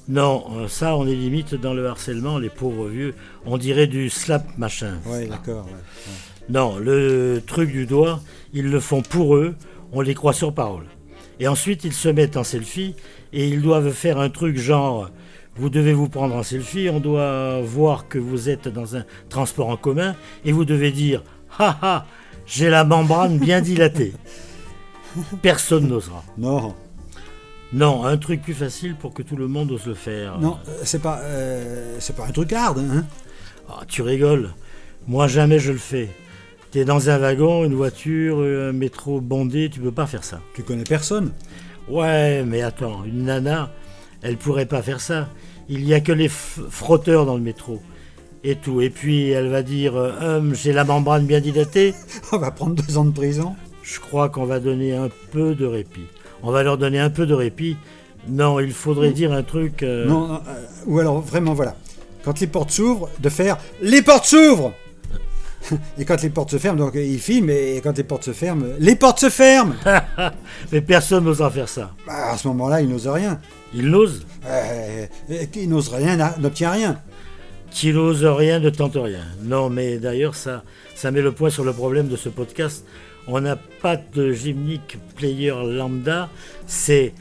Non, 0.08 0.46
euh, 0.56 0.68
ça 0.68 0.96
on 0.96 1.08
est 1.08 1.16
limite 1.16 1.56
dans 1.56 1.74
le 1.74 1.88
harcèlement, 1.88 2.38
les 2.38 2.50
pauvres 2.50 2.88
vieux. 2.88 3.14
On 3.46 3.58
dirait 3.58 3.88
du 3.88 4.10
slap 4.10 4.58
machin. 4.58 4.98
Ouais, 5.06 5.28
d'accord. 5.28 5.66
ouais, 5.66 5.72
ouais. 5.72 6.48
Non, 6.50 6.78
le 6.78 7.42
truc 7.46 7.72
du 7.72 7.86
doigt, 7.86 8.20
ils 8.54 8.70
le 8.70 8.80
font 8.80 9.02
pour 9.02 9.36
eux, 9.36 9.56
on 9.92 10.02
les 10.02 10.14
croit 10.14 10.34
sur 10.34 10.54
parole. 10.54 10.86
Et 11.40 11.48
ensuite, 11.48 11.84
ils 11.86 11.94
se 11.94 12.10
mettent 12.10 12.38
en 12.38 12.44
selfie 12.44 12.96
et 13.34 13.48
ils 13.48 13.62
doivent 13.62 13.92
faire 13.92 14.20
un 14.20 14.30
truc 14.30 14.58
genre 14.58 15.10
vous 15.56 15.70
devez 15.70 15.94
vous 15.94 16.08
prendre 16.08 16.36
en 16.36 16.44
selfie, 16.44 16.90
on 16.92 17.00
doit 17.00 17.62
voir 17.62 18.08
que 18.08 18.18
vous 18.18 18.50
êtes 18.50 18.68
dans 18.68 18.96
un 18.96 19.04
transport 19.30 19.70
en 19.70 19.78
commun 19.78 20.16
et 20.46 20.52
vous 20.52 20.66
devez 20.66 20.92
dire 20.92 21.24
Haha, 21.60 22.06
j'ai 22.46 22.70
la 22.70 22.84
membrane 22.84 23.38
bien 23.38 23.62
dilatée. 23.62 24.14
Personne 25.42 25.88
n'osera. 25.88 26.24
Non, 26.38 26.74
Non, 27.74 28.04
un 28.06 28.18
truc 28.18 28.42
plus 28.42 28.54
facile 28.54 28.96
pour 28.96 29.14
que 29.14 29.22
tout 29.22 29.38
le 29.38 29.48
monde 29.48 29.72
ose 29.72 29.86
le 29.86 29.94
faire. 29.94 30.40
non, 30.40 30.58
euh, 30.68 30.82
c'est 30.84 31.02
pas, 31.02 31.20
euh, 31.24 31.96
c'est 32.00 32.16
pas 32.16 32.26
un 32.26 32.32
truc 32.32 32.52
hard. 32.52 32.80
Hein 32.80 33.06
Ah, 33.70 33.82
tu 33.88 34.02
rigoles. 34.02 34.50
Moi, 35.08 35.28
jamais 35.28 35.60
je 35.60 35.72
le 35.72 35.78
fais. 35.78 36.10
T'es 36.72 36.86
dans 36.86 37.10
un 37.10 37.18
wagon, 37.18 37.64
une 37.66 37.74
voiture, 37.76 38.40
un 38.40 38.72
métro 38.74 39.20
bondé, 39.22 39.70
tu 39.72 39.80
peux 39.80 39.92
pas 39.92 40.06
faire 40.06 40.24
ça. 40.24 40.40
tu 40.56 40.64
connais 40.64 40.84
personne. 40.84 41.32
Ouais, 41.90 42.44
mais 42.46 42.62
attends, 42.62 43.04
une 43.06 43.24
nana, 43.26 43.72
elle 44.22 44.38
pourrait 44.38 44.66
pas 44.66 44.82
faire 44.82 45.02
ça. 45.02 45.28
Il 45.70 45.86
y 45.86 45.94
a 45.94 46.00
que 46.02 46.12
les 46.12 46.30
frotteurs 46.30 47.26
dans 47.26 47.36
le 47.36 47.42
métro. 47.42 47.82
Et 48.44 48.56
tout. 48.56 48.82
Et 48.82 48.90
puis 48.90 49.30
elle 49.30 49.50
va 49.50 49.62
dire 49.64 49.96
euh, 49.96 50.38
Hum, 50.40 50.56
J'ai 50.56 50.74
la 50.74 50.84
membrane 50.84 51.26
bien 51.26 51.40
dilatée. 51.40 51.94
On 52.32 52.38
va 52.38 52.52
prendre 52.52 52.76
deux 52.82 52.98
ans 52.98 53.06
de 53.06 53.12
prison. 53.12 53.56
Je 53.84 54.00
crois 54.00 54.30
qu'on 54.30 54.46
va 54.46 54.60
donner 54.60 54.94
un 54.94 55.10
peu 55.32 55.56
de 55.56 55.66
répit. 55.66 56.08
On 56.44 56.52
va 56.52 56.64
leur 56.64 56.78
donner 56.78 57.00
un 57.00 57.10
peu 57.10 57.26
de 57.26 57.34
répit. 57.34 57.78
Non, 58.28 58.60
il 58.60 58.72
faudrait 58.74 59.12
dire 59.12 59.32
un 59.34 59.44
truc. 59.44 59.84
euh, 59.84 60.06
Non, 60.06 60.28
non, 60.28 60.36
euh, 60.36 60.62
ou 60.86 61.00
alors 61.00 61.22
vraiment 61.22 61.54
voilà. 61.54 61.76
Quand 62.24 62.40
les 62.40 62.48
portes 62.48 62.72
s'ouvrent, 62.72 63.10
de 63.20 63.30
faire 63.30 63.58
les 63.82 64.02
portes 64.02 64.26
s'ouvrent. 64.26 64.74
Et 66.00 66.06
quand 66.06 66.22
les 66.24 66.30
portes 66.30 66.52
se 66.52 66.58
ferment, 66.58 66.78
donc 66.80 66.94
il 66.96 67.20
filme, 67.20 67.52
et 67.52 67.82
quand 67.84 67.96
les 67.96 68.04
portes 68.04 68.24
se 68.24 68.34
ferment, 68.34 68.66
les 68.80 68.96
portes 68.96 69.20
se 69.20 69.30
ferment 69.30 69.76
mais 70.72 70.82
personne 70.82 71.24
n'osera 71.24 71.52
faire 71.52 71.70
ça. 71.70 71.92
Bah, 72.08 72.32
À 72.32 72.38
ce 72.38 72.48
moment-là, 72.48 72.82
il 72.82 72.90
n'ose 72.90 73.08
rien. 73.08 73.40
Il 73.74 73.90
n'ose? 73.90 74.26
Euh, 74.46 75.06
euh, 75.30 75.46
qui 75.52 75.68
n'ose 75.68 75.90
rien, 75.90 76.18
n'obtient 76.40 76.72
rien. 76.72 77.00
Qui 77.70 77.94
n'ose 77.94 78.26
rien 78.26 78.60
ne 78.60 78.70
tente 78.72 78.96
rien. 78.96 79.22
Non, 79.44 79.70
mais 79.70 79.98
d'ailleurs, 80.00 80.34
ça, 80.36 80.64
ça 80.96 81.12
met 81.12 81.22
le 81.22 81.32
point 81.32 81.52
sur 81.52 81.64
le 81.64 81.74
problème 81.74 82.08
de 82.08 82.16
ce 82.18 82.30
podcast. 82.30 82.84
On 83.28 83.42
n'a 83.42 83.56
pas 83.56 83.98
de 83.98 84.32
gymnique 84.34 84.98
player 85.16 85.54
lambda, 85.66 86.30
c'est 86.66 87.14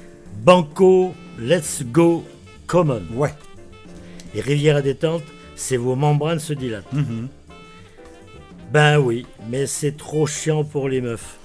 Banco, 0.43 1.15
Let's 1.39 1.83
Go, 1.85 2.25
Common. 2.67 3.03
Ouais. 3.15 3.35
Et 4.35 4.41
Rivière 4.41 4.77
à 4.77 4.83
détente, 4.83 5.23
c'est 5.57 5.77
vos 5.77 5.97
membranes 5.97 6.39
se 6.39 6.53
dilatent. 6.53 6.93
Mhm. 6.93 7.29
Ben 8.73 8.99
oui, 8.99 9.27
mais 9.49 9.67
c'est 9.67 9.97
trop 9.97 10.27
chiant 10.27 10.65
pour 10.65 10.89
les 10.89 11.01
meufs. 11.01 11.37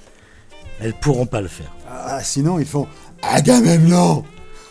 Elles 0.80 0.94
pourront 0.94 1.26
pas 1.26 1.40
le 1.40 1.48
faire. 1.48 1.72
Ah, 1.88 2.20
sinon, 2.22 2.58
ils 2.58 2.66
font 2.66 2.86
Agamemnon 3.22 4.24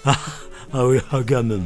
Ah 0.06 0.86
oui, 0.86 1.00
ah 1.12 1.22
gars, 1.22 1.44
même 1.44 1.64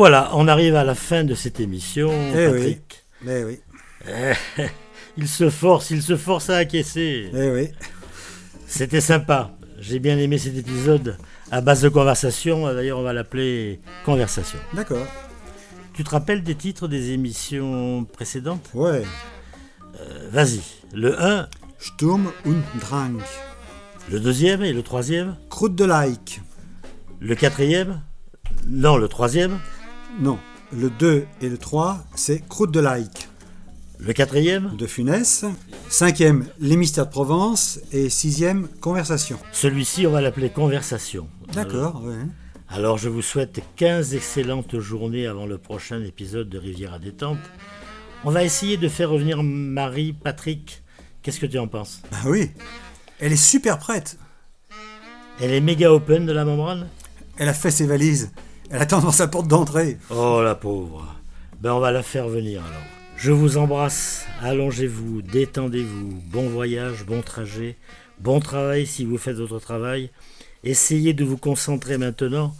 Voilà, 0.00 0.30
on 0.32 0.48
arrive 0.48 0.76
à 0.76 0.84
la 0.84 0.94
fin 0.94 1.24
de 1.24 1.34
cette 1.34 1.60
émission, 1.60 2.10
Eh 2.34 2.46
oui. 2.46 2.52
Patrick. 2.54 3.04
Eh 3.28 3.44
oui, 3.44 3.60
Il 5.18 5.28
se 5.28 5.50
force, 5.50 5.90
il 5.90 6.00
se 6.00 6.16
force 6.16 6.48
à 6.48 6.56
acquiescer. 6.56 7.28
eh 7.34 7.50
oui. 7.50 7.68
C'était 8.66 9.02
sympa. 9.02 9.50
J'ai 9.78 9.98
bien 9.98 10.16
aimé 10.16 10.38
cet 10.38 10.56
épisode 10.56 11.18
à 11.50 11.60
base 11.60 11.82
de 11.82 11.90
conversation. 11.90 12.64
D'ailleurs, 12.72 12.98
on 12.98 13.02
va 13.02 13.12
l'appeler 13.12 13.78
Conversation. 14.06 14.58
D'accord. 14.72 15.06
Tu 15.92 16.02
te 16.02 16.08
rappelles 16.08 16.42
des 16.42 16.54
titres 16.54 16.88
des 16.88 17.10
émissions 17.10 18.06
précédentes? 18.10 18.70
Ouais. 18.72 19.02
Euh, 20.00 20.28
Vas-y. 20.32 20.62
Le 20.94 21.22
1, 21.22 21.46
Sturm 21.78 22.32
und 22.46 22.62
Drang. 22.80 23.18
le 24.10 24.18
deuxième 24.18 24.62
et 24.62 24.72
le 24.72 24.82
troisième? 24.82 25.36
Croûte 25.50 25.74
de 25.74 25.84
like. 25.84 26.40
Le 27.20 27.34
quatrième? 27.34 28.00
Non, 28.66 28.96
le 28.96 29.06
troisième 29.06 29.58
Non. 30.18 30.38
Le 30.72 30.90
2 30.90 31.26
et 31.40 31.48
le 31.48 31.58
3, 31.58 32.04
c'est 32.14 32.46
Croûte 32.48 32.72
de 32.72 32.80
like. 32.80 33.28
Le 33.98 34.12
quatrième 34.12 34.76
De 34.76 34.86
Funès. 34.86 35.44
Cinquième, 35.88 36.46
Les 36.58 36.76
Mystères 36.76 37.06
de 37.06 37.10
Provence. 37.10 37.80
Et 37.92 38.08
sixième, 38.08 38.68
Conversation. 38.80 39.38
Celui-ci, 39.52 40.06
on 40.06 40.10
va 40.10 40.20
l'appeler 40.20 40.50
Conversation. 40.50 41.28
D'accord, 41.52 42.02
ouais. 42.04 42.14
Alors, 42.68 42.98
je 42.98 43.08
vous 43.08 43.22
souhaite 43.22 43.60
15 43.76 44.14
excellentes 44.14 44.78
journées 44.78 45.26
avant 45.26 45.46
le 45.46 45.58
prochain 45.58 46.02
épisode 46.02 46.48
de 46.48 46.58
Rivière 46.58 46.94
à 46.94 46.98
détente. 46.98 47.38
On 48.24 48.30
va 48.30 48.44
essayer 48.44 48.76
de 48.76 48.88
faire 48.88 49.10
revenir 49.10 49.42
Marie, 49.42 50.12
Patrick. 50.12 50.82
Qu'est-ce 51.22 51.40
que 51.40 51.46
tu 51.46 51.58
en 51.58 51.68
penses? 51.68 52.02
Ah 52.12 52.22
oui. 52.26 52.50
Elle 53.18 53.32
est 53.32 53.36
super 53.36 53.78
prête. 53.78 54.18
Elle 55.40 55.52
est 55.52 55.60
méga 55.60 55.92
open 55.92 56.26
de 56.26 56.32
la 56.32 56.44
membrane? 56.44 56.88
Elle 57.38 57.48
a 57.48 57.54
fait 57.54 57.70
ses 57.70 57.86
valises. 57.86 58.30
Elle 58.70 58.82
attend 58.82 59.00
devant 59.00 59.10
sa 59.10 59.26
porte 59.26 59.48
d'entrée. 59.48 59.98
Oh 60.10 60.40
la 60.44 60.54
pauvre. 60.54 61.16
Ben 61.60 61.72
on 61.72 61.80
va 61.80 61.90
la 61.90 62.04
faire 62.04 62.28
venir 62.28 62.62
alors. 62.64 62.82
Je 63.16 63.32
vous 63.32 63.58
embrasse, 63.58 64.26
allongez-vous, 64.40 65.22
détendez-vous, 65.22 66.22
bon 66.30 66.48
voyage, 66.48 67.04
bon 67.04 67.20
trajet, 67.20 67.76
bon 68.20 68.38
travail 68.38 68.86
si 68.86 69.04
vous 69.04 69.18
faites 69.18 69.36
votre 69.36 69.58
travail. 69.58 70.10
Essayez 70.62 71.14
de 71.14 71.24
vous 71.24 71.36
concentrer 71.36 71.98
maintenant 71.98 72.54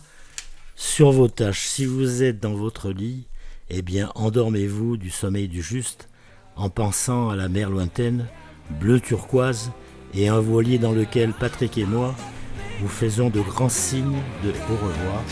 sur 0.75 1.13
vos 1.13 1.29
tâches. 1.29 1.67
Si 1.67 1.85
vous 1.85 2.25
êtes 2.25 2.41
dans 2.41 2.55
votre 2.55 2.91
lit, 2.91 3.29
eh 3.71 3.81
bien 3.81 4.11
endormez-vous 4.17 4.97
du 4.97 5.11
sommeil 5.11 5.47
du 5.47 5.63
juste 5.63 6.09
en 6.57 6.71
pensant 6.71 7.31
à 7.31 7.37
la 7.37 7.49
mer 7.49 7.71
lointaine, 7.71 8.27
bleu 8.81 9.01
turquoise, 9.01 9.71
et 10.13 10.29
un 10.29 10.41
voilier 10.41 10.79
dans 10.79 10.93
lequel 10.93 11.33
Patrick 11.33 11.79
et 11.79 11.85
moi 11.85 12.17
vous 12.81 12.89
faisons 12.89 13.31
de 13.31 13.41
grands 13.41 13.69
signes 13.69 14.19
de 14.43 14.51
au 14.51 14.75
revoir 14.75 15.23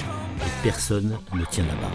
personne 0.62 1.18
ne 1.34 1.44
tient 1.44 1.64
la 1.64 1.74
barre. 1.74 1.90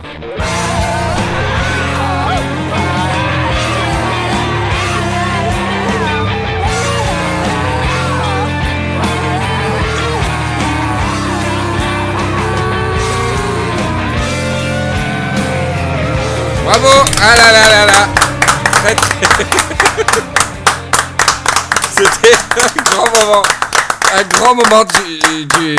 Bravo 16.66 17.06
Ah 17.22 17.36
là 17.36 17.52
là 17.52 17.64
là 17.70 17.86
là 17.86 18.08
C'était 21.96 22.36
un 22.62 22.68
grand 22.84 23.10
moment. 23.20 23.44
Un 24.16 24.24
grand 24.24 24.56
moment 24.56 24.84
du... 24.86 25.46
du... 25.46 25.78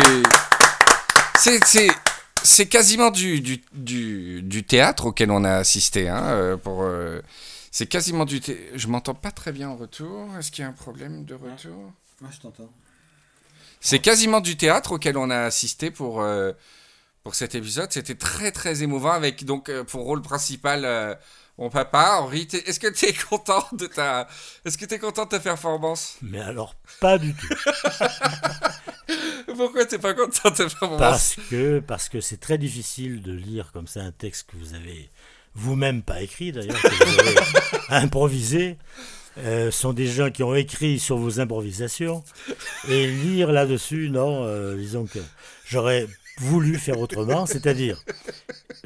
C'est... 1.36 2.03
c'est- 2.44 2.66
quasiment 2.66 3.10
du, 3.10 3.40
du, 3.40 3.62
du, 3.72 4.42
du 4.42 4.62
théâtre 4.64 5.06
auquel 5.06 5.30
on 5.30 5.42
a 5.44 5.54
assisté. 5.54 6.08
Hein, 6.08 6.22
euh, 6.26 6.56
pour, 6.56 6.82
euh, 6.82 7.20
c'est 7.72 7.86
quasiment 7.86 8.24
du 8.24 8.40
thé... 8.40 8.70
Je 8.74 8.86
m'entends 8.86 9.14
pas 9.14 9.30
très 9.32 9.50
bien 9.52 9.68
en 9.70 9.76
retour. 9.76 10.28
Est-ce 10.38 10.50
qu'il 10.52 10.62
y 10.62 10.64
a 10.66 10.68
un 10.68 10.72
problème 10.72 11.24
de 11.24 11.34
retour? 11.34 11.92
Moi, 12.20 12.30
je 12.32 12.38
t'entends. 12.40 12.70
C'est 13.80 13.98
quasiment 13.98 14.40
du 14.40 14.56
théâtre 14.56 14.92
auquel 14.92 15.16
on 15.18 15.28
a 15.30 15.40
assisté 15.40 15.90
pour, 15.90 16.22
euh, 16.22 16.52
pour 17.22 17.34
cet 17.34 17.54
épisode. 17.54 17.92
C'était 17.92 18.14
très 18.14 18.52
très 18.52 18.82
émouvant 18.82 19.12
avec 19.12 19.44
donc 19.44 19.70
pour 19.88 20.04
rôle 20.04 20.22
principal 20.22 20.84
euh, 20.84 21.14
mon 21.58 21.68
papa 21.68 22.16
Henri. 22.20 22.46
T'es- 22.46 22.62
Est-ce 22.68 22.80
que 22.80 22.86
tu 22.88 23.06
es 23.06 23.12
content 23.28 23.66
de 23.72 23.86
ta 23.86 24.26
Est-ce 24.64 24.78
que 24.78 24.86
tu 24.86 24.94
es 24.94 24.98
content 24.98 25.24
de 25.24 25.30
ta 25.30 25.40
performance? 25.40 26.16
Mais 26.22 26.40
alors, 26.40 26.74
pas 27.00 27.18
du 27.18 27.34
tout. 27.34 27.48
Pourquoi 29.56 29.84
t'es 29.86 29.98
pas 29.98 30.14
content 30.14 30.50
de 30.50 30.98
Parce 30.98 31.36
que 31.50 31.80
parce 31.80 32.08
que 32.08 32.20
c'est 32.20 32.38
très 32.38 32.58
difficile 32.58 33.22
de 33.22 33.32
lire 33.32 33.70
comme 33.72 33.86
ça 33.86 34.00
un 34.00 34.12
texte 34.12 34.50
que 34.50 34.56
vous 34.56 34.74
avez 34.74 35.10
vous-même 35.54 36.02
pas 36.02 36.22
écrit 36.22 36.52
d'ailleurs, 36.52 36.80
que 36.80 37.04
vous 37.04 37.20
avez 37.20 37.36
improvisé. 38.04 38.76
Euh, 39.38 39.70
ce 39.70 39.80
sont 39.80 39.92
des 39.92 40.06
gens 40.06 40.30
qui 40.30 40.42
ont 40.42 40.54
écrit 40.54 41.00
sur 41.00 41.16
vos 41.16 41.40
improvisations 41.40 42.22
et 42.88 43.06
lire 43.06 43.50
là-dessus, 43.50 44.08
non, 44.10 44.44
euh, 44.44 44.76
disons 44.76 45.06
que 45.06 45.18
j'aurais 45.66 46.06
voulu 46.38 46.78
faire 46.78 47.00
autrement, 47.00 47.46
c'est-à-dire 47.46 48.00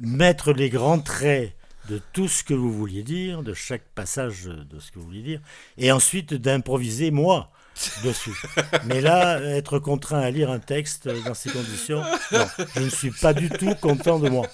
mettre 0.00 0.52
les 0.52 0.70
grands 0.70 1.00
traits 1.00 1.52
de 1.90 2.00
tout 2.12 2.28
ce 2.28 2.44
que 2.44 2.54
vous 2.54 2.72
vouliez 2.72 3.02
dire, 3.02 3.42
de 3.42 3.52
chaque 3.52 3.84
passage 3.94 4.44
de 4.44 4.78
ce 4.78 4.90
que 4.90 4.98
vous 4.98 5.06
vouliez 5.06 5.22
dire, 5.22 5.40
et 5.76 5.92
ensuite 5.92 6.32
d'improviser 6.34 7.10
moi 7.10 7.50
dessus. 8.04 8.34
Mais 8.86 9.00
là, 9.00 9.40
être 9.40 9.78
contraint 9.78 10.20
à 10.20 10.30
lire 10.30 10.50
un 10.50 10.58
texte 10.58 11.08
dans 11.24 11.34
ces 11.34 11.50
conditions, 11.50 12.02
non, 12.32 12.46
je 12.74 12.80
ne 12.80 12.88
suis 12.90 13.10
pas 13.10 13.32
du 13.34 13.48
tout 13.50 13.74
content 13.80 14.18
de 14.18 14.28
moi. 14.28 14.46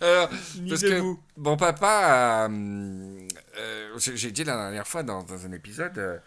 Alors, 0.00 0.28
parce 0.68 0.82
que 0.82 0.98
vous. 1.00 1.20
mon 1.36 1.56
papa, 1.56 2.44
hum, 2.46 3.18
euh, 3.58 3.98
j'ai 3.98 4.30
dit 4.30 4.44
la 4.44 4.56
dernière 4.56 4.86
fois 4.86 5.02
dans, 5.02 5.22
dans 5.24 5.44
un 5.46 5.52
épisode, 5.52 5.98
euh, 5.98 6.18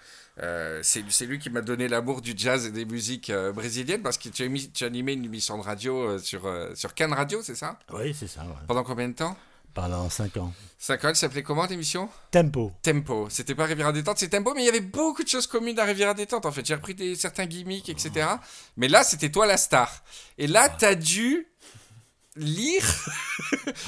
euh, 0.41 0.79
c'est 0.83 1.03
c'est 1.09 1.25
lui 1.25 1.39
qui 1.39 1.49
m'a 1.49 1.61
donné 1.61 1.87
l'amour 1.87 2.21
du 2.21 2.33
jazz 2.35 2.65
et 2.65 2.71
des 2.71 2.85
musiques 2.85 3.29
euh, 3.29 3.51
brésiliennes 3.51 4.01
parce 4.01 4.17
que 4.17 4.29
tu 4.29 4.43
as, 4.43 4.47
mis- 4.47 4.69
tu 4.71 4.83
as 4.83 4.87
animé 4.87 5.13
une 5.13 5.25
émission 5.25 5.57
de 5.57 5.63
radio 5.63 6.01
euh, 6.01 6.19
sur, 6.19 6.45
euh, 6.47 6.73
sur 6.75 6.93
Cannes 6.93 7.13
Radio, 7.13 7.41
c'est 7.43 7.55
ça? 7.55 7.77
Oui, 7.93 8.13
c'est 8.17 8.27
ça. 8.27 8.41
ouais. 8.41 8.47
Pendant 8.67 8.83
combien 8.83 9.07
de 9.09 9.13
temps? 9.13 9.37
Pendant 9.73 10.09
5 10.09 10.37
ans. 10.37 10.53
5 10.77 11.05
ans, 11.05 11.09
elle 11.09 11.15
s'appelait 11.15 11.43
comment 11.43 11.65
l'émission 11.65 12.09
Tempo. 12.31 12.73
Tempo. 12.81 13.27
C'était 13.29 13.55
pas 13.55 13.65
Riviera 13.65 13.91
Détente, 13.91 14.17
c'est 14.17 14.29
Tempo, 14.29 14.53
mais 14.53 14.63
il 14.63 14.65
y 14.65 14.69
avait 14.69 14.81
beaucoup 14.81 15.23
de 15.23 15.29
choses 15.29 15.47
communes 15.47 15.79
à 15.79 15.85
Riviera 15.85 16.13
Détente. 16.13 16.45
En 16.45 16.51
fait, 16.51 16.65
j'ai 16.65 16.75
repris 16.75 16.95
des, 16.95 17.15
certains 17.15 17.45
gimmicks, 17.45 17.87
etc. 17.87 18.27
Mais 18.75 18.87
là, 18.87 19.03
c'était 19.03 19.29
toi 19.29 19.45
la 19.45 19.57
star. 19.57 20.03
Et 20.37 20.47
là, 20.47 20.69
t'as 20.69 20.95
dû 20.95 21.47
lire 22.37 22.83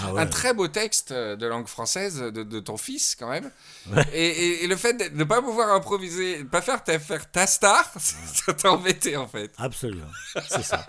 Ah 0.03 0.13
ouais. 0.13 0.21
un 0.21 0.25
très 0.25 0.53
beau 0.53 0.67
texte 0.67 1.11
euh, 1.11 1.35
de 1.37 1.45
langue 1.47 1.67
française 1.67 2.19
de, 2.19 2.43
de 2.43 2.59
ton 2.59 2.75
fils, 2.77 3.15
quand 3.17 3.29
même. 3.29 3.49
Ouais. 3.91 4.03
Et, 4.13 4.27
et- 4.27 4.63
et 4.65 4.67
le 4.67 4.75
fait 4.75 4.93
de 4.93 5.17
ne 5.17 5.23
pas 5.23 5.41
pouvoir 5.41 5.69
improviser, 5.69 6.39
de 6.39 6.47
pas 6.49 6.61
faire 6.61 6.83
ta, 6.83 6.99
faire 6.99 7.31
ta 7.31 7.47
star, 7.47 7.89
ça 7.99 8.53
t'a 8.53 8.71
embêté, 8.71 9.15
en 9.15 9.27
fait. 9.27 9.51
Absolument. 9.57 10.07
C'est 10.49 10.63
ça. 10.63 10.85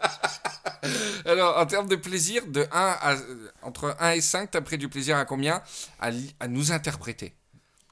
Alors, 1.27 1.57
en 1.59 1.67
termes 1.67 1.89
de 1.89 1.97
plaisir, 1.97 2.43
de 2.49 2.63
1 2.63 2.67
à, 2.73 3.13
euh, 3.15 3.49
entre 3.63 3.97
1 4.01 4.11
et 4.13 4.21
5, 4.21 4.51
t'as 4.51 4.61
pris 4.61 4.77
du 4.77 4.89
plaisir 4.89 5.17
à 5.17 5.25
combien? 5.25 5.63
À, 6.01 6.11
nous 6.49 6.73
interpréter. 6.73 7.35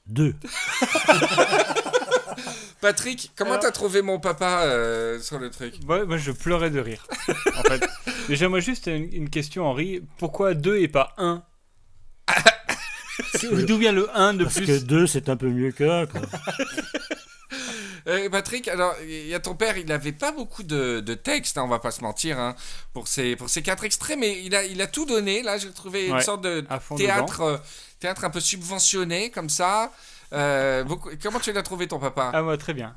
Deux. 0.05 0.35
Patrick, 2.81 3.31
comment 3.37 3.57
t'as 3.57 3.71
trouvé 3.71 4.01
mon 4.01 4.19
papa 4.19 4.63
euh, 4.63 5.19
sur 5.21 5.39
le 5.39 5.49
truc? 5.49 5.75
Moi, 5.85 6.05
moi, 6.05 6.17
je 6.17 6.31
pleurais 6.31 6.69
de 6.69 6.79
rire. 6.81 7.07
en 7.55 7.63
fait. 7.63 7.81
Déjà, 8.27 8.49
moi, 8.49 8.59
juste 8.59 8.87
une, 8.87 9.11
une 9.13 9.29
question, 9.29 9.65
Henri. 9.65 10.01
Pourquoi 10.17 10.53
2 10.53 10.77
et 10.79 10.87
pas 10.87 11.13
1 11.17 11.43
D'où 13.67 13.77
vient 13.77 13.91
le 13.91 14.09
1 14.17 14.33
de 14.35 14.43
Parce 14.45 14.55
plus 14.55 14.65
que 14.65 14.79
deux, 14.79 15.07
c'est 15.07 15.29
un 15.29 15.35
peu 15.35 15.49
mieux 15.49 15.71
qu'un. 15.71 16.05
quoi. 16.05 16.21
Euh, 18.05 18.29
Patrick, 18.29 18.67
alors, 18.67 18.93
il 19.07 19.27
y 19.27 19.33
a 19.33 19.39
ton 19.39 19.55
père, 19.55 19.77
il 19.77 19.85
n'avait 19.85 20.11
pas 20.11 20.33
beaucoup 20.33 20.63
de, 20.63 20.99
de 20.99 21.13
texte, 21.13 21.57
hein, 21.57 21.61
on 21.63 21.69
va 21.69 21.79
pas 21.79 21.91
se 21.91 22.01
mentir, 22.01 22.37
hein, 22.37 22.53
pour, 22.91 23.07
ces, 23.07 23.37
pour 23.37 23.47
ces 23.49 23.61
quatre 23.61 23.85
extraits, 23.85 24.17
mais 24.19 24.43
il 24.43 24.53
a, 24.55 24.65
il 24.65 24.81
a 24.81 24.87
tout 24.87 25.05
donné. 25.05 25.41
Là, 25.41 25.57
j'ai 25.57 25.71
trouvé 25.71 26.07
une 26.07 26.19
sorte 26.21 26.41
de 26.43 26.65
théâtre, 26.97 27.41
euh, 27.41 27.57
théâtre 28.01 28.25
un 28.25 28.29
peu 28.29 28.41
subventionné, 28.41 29.29
comme 29.31 29.47
ça. 29.49 29.89
Euh, 30.33 30.83
beaucoup- 30.83 31.11
Comment 31.21 31.39
tu 31.39 31.53
l'as 31.53 31.63
trouvé, 31.63 31.87
ton 31.87 31.97
papa? 31.99 32.31
Ah, 32.33 32.41
moi, 32.41 32.57
très 32.57 32.73
bien. 32.73 32.93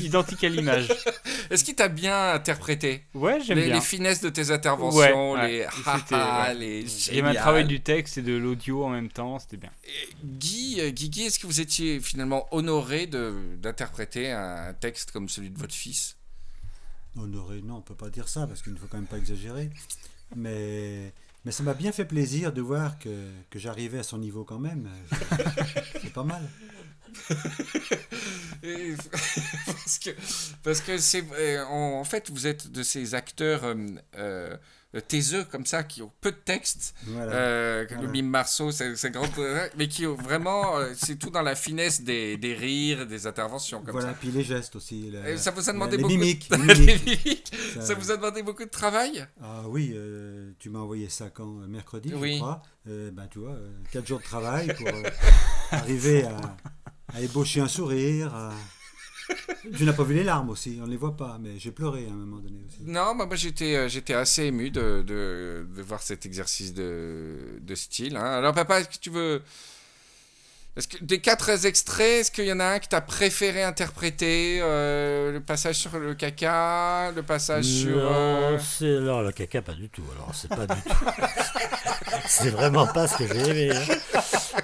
Identique 0.00 0.42
à 0.44 0.48
l'image. 0.48 0.88
Est-ce 1.50 1.64
qu'il 1.64 1.74
t'a 1.74 1.88
bien 1.88 2.32
interprété 2.34 3.04
Ouais, 3.14 3.40
j'aime 3.40 3.58
les, 3.58 3.66
bien. 3.66 3.74
les 3.76 3.80
finesses 3.80 4.20
de 4.20 4.28
tes 4.28 4.50
interventions, 4.50 5.32
Ouais, 5.32 5.48
les 5.48 5.58
ouais, 5.60 5.66
haha, 5.86 6.54
les 6.54 6.80
Il 7.08 7.16
y 7.16 7.18
avait 7.18 7.28
un 7.28 7.30
génial. 7.32 7.36
travail 7.36 7.64
du 7.66 7.80
texte 7.80 8.18
et 8.18 8.22
de 8.22 8.34
l'audio 8.34 8.84
en 8.84 8.90
même 8.90 9.08
temps, 9.10 9.38
c'était 9.38 9.56
bien. 9.56 9.70
Guy, 10.24 10.76
euh, 10.80 10.90
Guigui, 10.90 11.24
est-ce 11.24 11.38
que 11.38 11.46
vous 11.46 11.60
étiez 11.60 12.00
finalement 12.00 12.46
honoré 12.54 13.06
de- 13.06 13.34
d'interpréter 13.58 14.30
un 14.30 14.72
texte 14.74 15.10
comme 15.10 15.28
celui 15.28 15.50
de 15.50 15.58
votre 15.58 15.74
fils? 15.74 16.16
Honoré, 17.18 17.60
non, 17.62 17.76
on 17.76 17.80
peut 17.80 17.94
pas 17.96 18.08
dire 18.10 18.28
ça 18.28 18.46
parce 18.46 18.62
qu'il 18.62 18.72
ne 18.72 18.78
faut 18.78 18.86
quand 18.88 18.98
même 18.98 19.06
pas 19.06 19.18
exagérer. 19.18 19.70
Mais, 20.36 21.12
mais 21.44 21.50
ça 21.50 21.64
m'a 21.64 21.74
bien 21.74 21.90
fait 21.90 22.04
plaisir 22.04 22.52
de 22.52 22.60
voir 22.60 22.98
que, 23.00 23.08
que 23.50 23.58
j'arrivais 23.58 23.98
à 23.98 24.02
son 24.04 24.18
niveau 24.18 24.44
quand 24.44 24.60
même. 24.60 24.88
C'est 26.02 26.12
pas 26.12 26.22
mal. 26.22 26.48
Parce 29.90 29.98
que 29.98 30.10
parce 30.62 30.80
que 30.80 30.98
c'est 30.98 31.24
euh, 31.38 31.64
en, 31.66 32.04
fait 32.04 32.30
vous 32.30 32.46
êtes 32.46 32.70
de 32.70 32.82
ces 32.84 33.14
acteurs 33.16 33.64
euh, 33.64 33.74
euh, 34.16 34.56
taiseux 35.08 35.44
comme 35.44 35.66
ça 35.66 35.82
qui 35.82 36.00
ont 36.02 36.12
peu 36.20 36.30
de 36.30 36.36
texte 36.36 36.94
Voilà. 37.06 37.32
euh, 37.32 37.86
le 38.00 38.06
mime 38.08 38.26
Marceau 38.28 38.70
c'est 38.70 39.10
grand 39.10 39.28
mais 39.76 39.88
qui 39.88 40.06
ont 40.06 40.14
vraiment 40.14 40.76
euh, 40.78 40.92
c'est 40.96 41.16
tout 41.16 41.30
dans 41.30 41.42
la 41.42 41.54
finesse 41.56 42.02
des, 42.02 42.36
des 42.36 42.54
rires 42.54 43.06
des 43.06 43.26
interventions 43.26 43.82
comme 43.82 43.92
voilà, 43.92 44.12
puis 44.14 44.30
les 44.30 44.44
gestes 44.44 44.76
aussi. 44.76 45.10
la- 45.10 45.36
ça. 45.36 45.50
Vous 45.50 45.68
a 45.68 45.72
demandé 45.72 45.96
les 45.96 46.02
beaucoup 46.02 46.14
mimiques. 46.14 46.48
de... 46.50 46.56
les 46.74 46.98
mimiques. 46.98 47.52
Ça- 47.74 47.80
ça 47.82 47.94
vous 47.94 48.10
a 48.12 48.16
demandé 48.16 48.42
beaucoup 48.42 48.64
de 48.64 48.70
travail? 48.70 49.26
Ah 49.42 49.62
oui, 49.66 49.92
euh, 49.94 50.52
tu 50.60 50.70
m'as 50.70 50.78
envoyé 50.80 51.08
ça 51.08 51.30
quand? 51.30 51.60
Euh, 51.62 51.66
Mercredi, 51.66 52.12
Oui. 52.14 52.34
je 52.34 52.38
crois. 52.38 52.62
Euh, 52.88 53.10
ben, 53.12 53.26
tu 53.30 53.40
vois, 53.40 53.56
4 53.92 54.06
jours 54.06 54.18
de 54.20 54.24
travail 54.24 54.72
pour 54.76 54.86
euh, 54.88 55.02
arriver 55.70 56.24
à, 56.24 56.56
à 57.14 57.20
ébaucher 57.20 57.60
un 57.60 57.68
sourire. 57.68 58.34
à- 58.34 58.52
Tu 59.76 59.84
n'as 59.84 59.92
pas 59.92 60.04
vu 60.04 60.14
les 60.14 60.24
larmes 60.24 60.50
aussi, 60.50 60.78
on 60.82 60.86
ne 60.86 60.90
les 60.90 60.96
voit 60.96 61.16
pas, 61.16 61.38
mais 61.40 61.58
j'ai 61.58 61.70
pleuré 61.70 62.06
à 62.06 62.12
un 62.12 62.16
moment 62.16 62.38
donné 62.38 62.58
aussi. 62.66 62.78
Non, 62.84 63.14
bah, 63.14 63.28
j'étais 63.34 63.76
euh, 63.76 63.88
j'étais 63.88 64.14
assez 64.14 64.44
ému 64.44 64.70
de, 64.70 65.02
de, 65.06 65.66
de 65.76 65.82
voir 65.82 66.02
cet 66.02 66.26
exercice 66.26 66.72
de, 66.74 67.58
de 67.60 67.74
style. 67.74 68.16
hein. 68.16 68.24
Alors 68.24 68.54
papa, 68.54 68.80
est-ce 68.80 68.88
que 68.88 68.98
tu 69.00 69.10
veux... 69.10 69.42
Est-ce 70.76 70.86
que 70.86 71.02
des 71.04 71.18
quatre 71.20 71.66
extraits, 71.66 72.20
est-ce 72.20 72.30
qu'il 72.30 72.44
y 72.44 72.52
en 72.52 72.60
a 72.60 72.64
un 72.64 72.78
que 72.78 72.86
tu 72.88 72.94
as 72.94 73.00
préféré 73.00 73.62
interpréter 73.64 74.60
euh, 74.62 75.32
Le 75.32 75.40
passage 75.40 75.74
sur 75.74 75.98
le 75.98 76.14
caca, 76.14 77.10
le 77.10 77.22
passage 77.22 77.64
sur... 77.64 77.98
euh, 77.98 78.52
Non, 78.52 78.58
c'est 78.58 78.86
le 78.86 79.32
caca 79.32 79.62
pas 79.62 79.72
du 79.72 79.88
tout. 79.88 80.04
Alors 80.14 80.30
c'est 80.32 80.48
pas 80.48 80.66
du 80.66 80.80
tout. 80.80 80.96
c'est 82.26 82.50
vraiment 82.50 82.86
pas 82.86 83.08
ce 83.08 83.18
que 83.18 83.26
j'ai 83.26 83.48
aimé. 83.50 83.70
hein. 83.76 84.20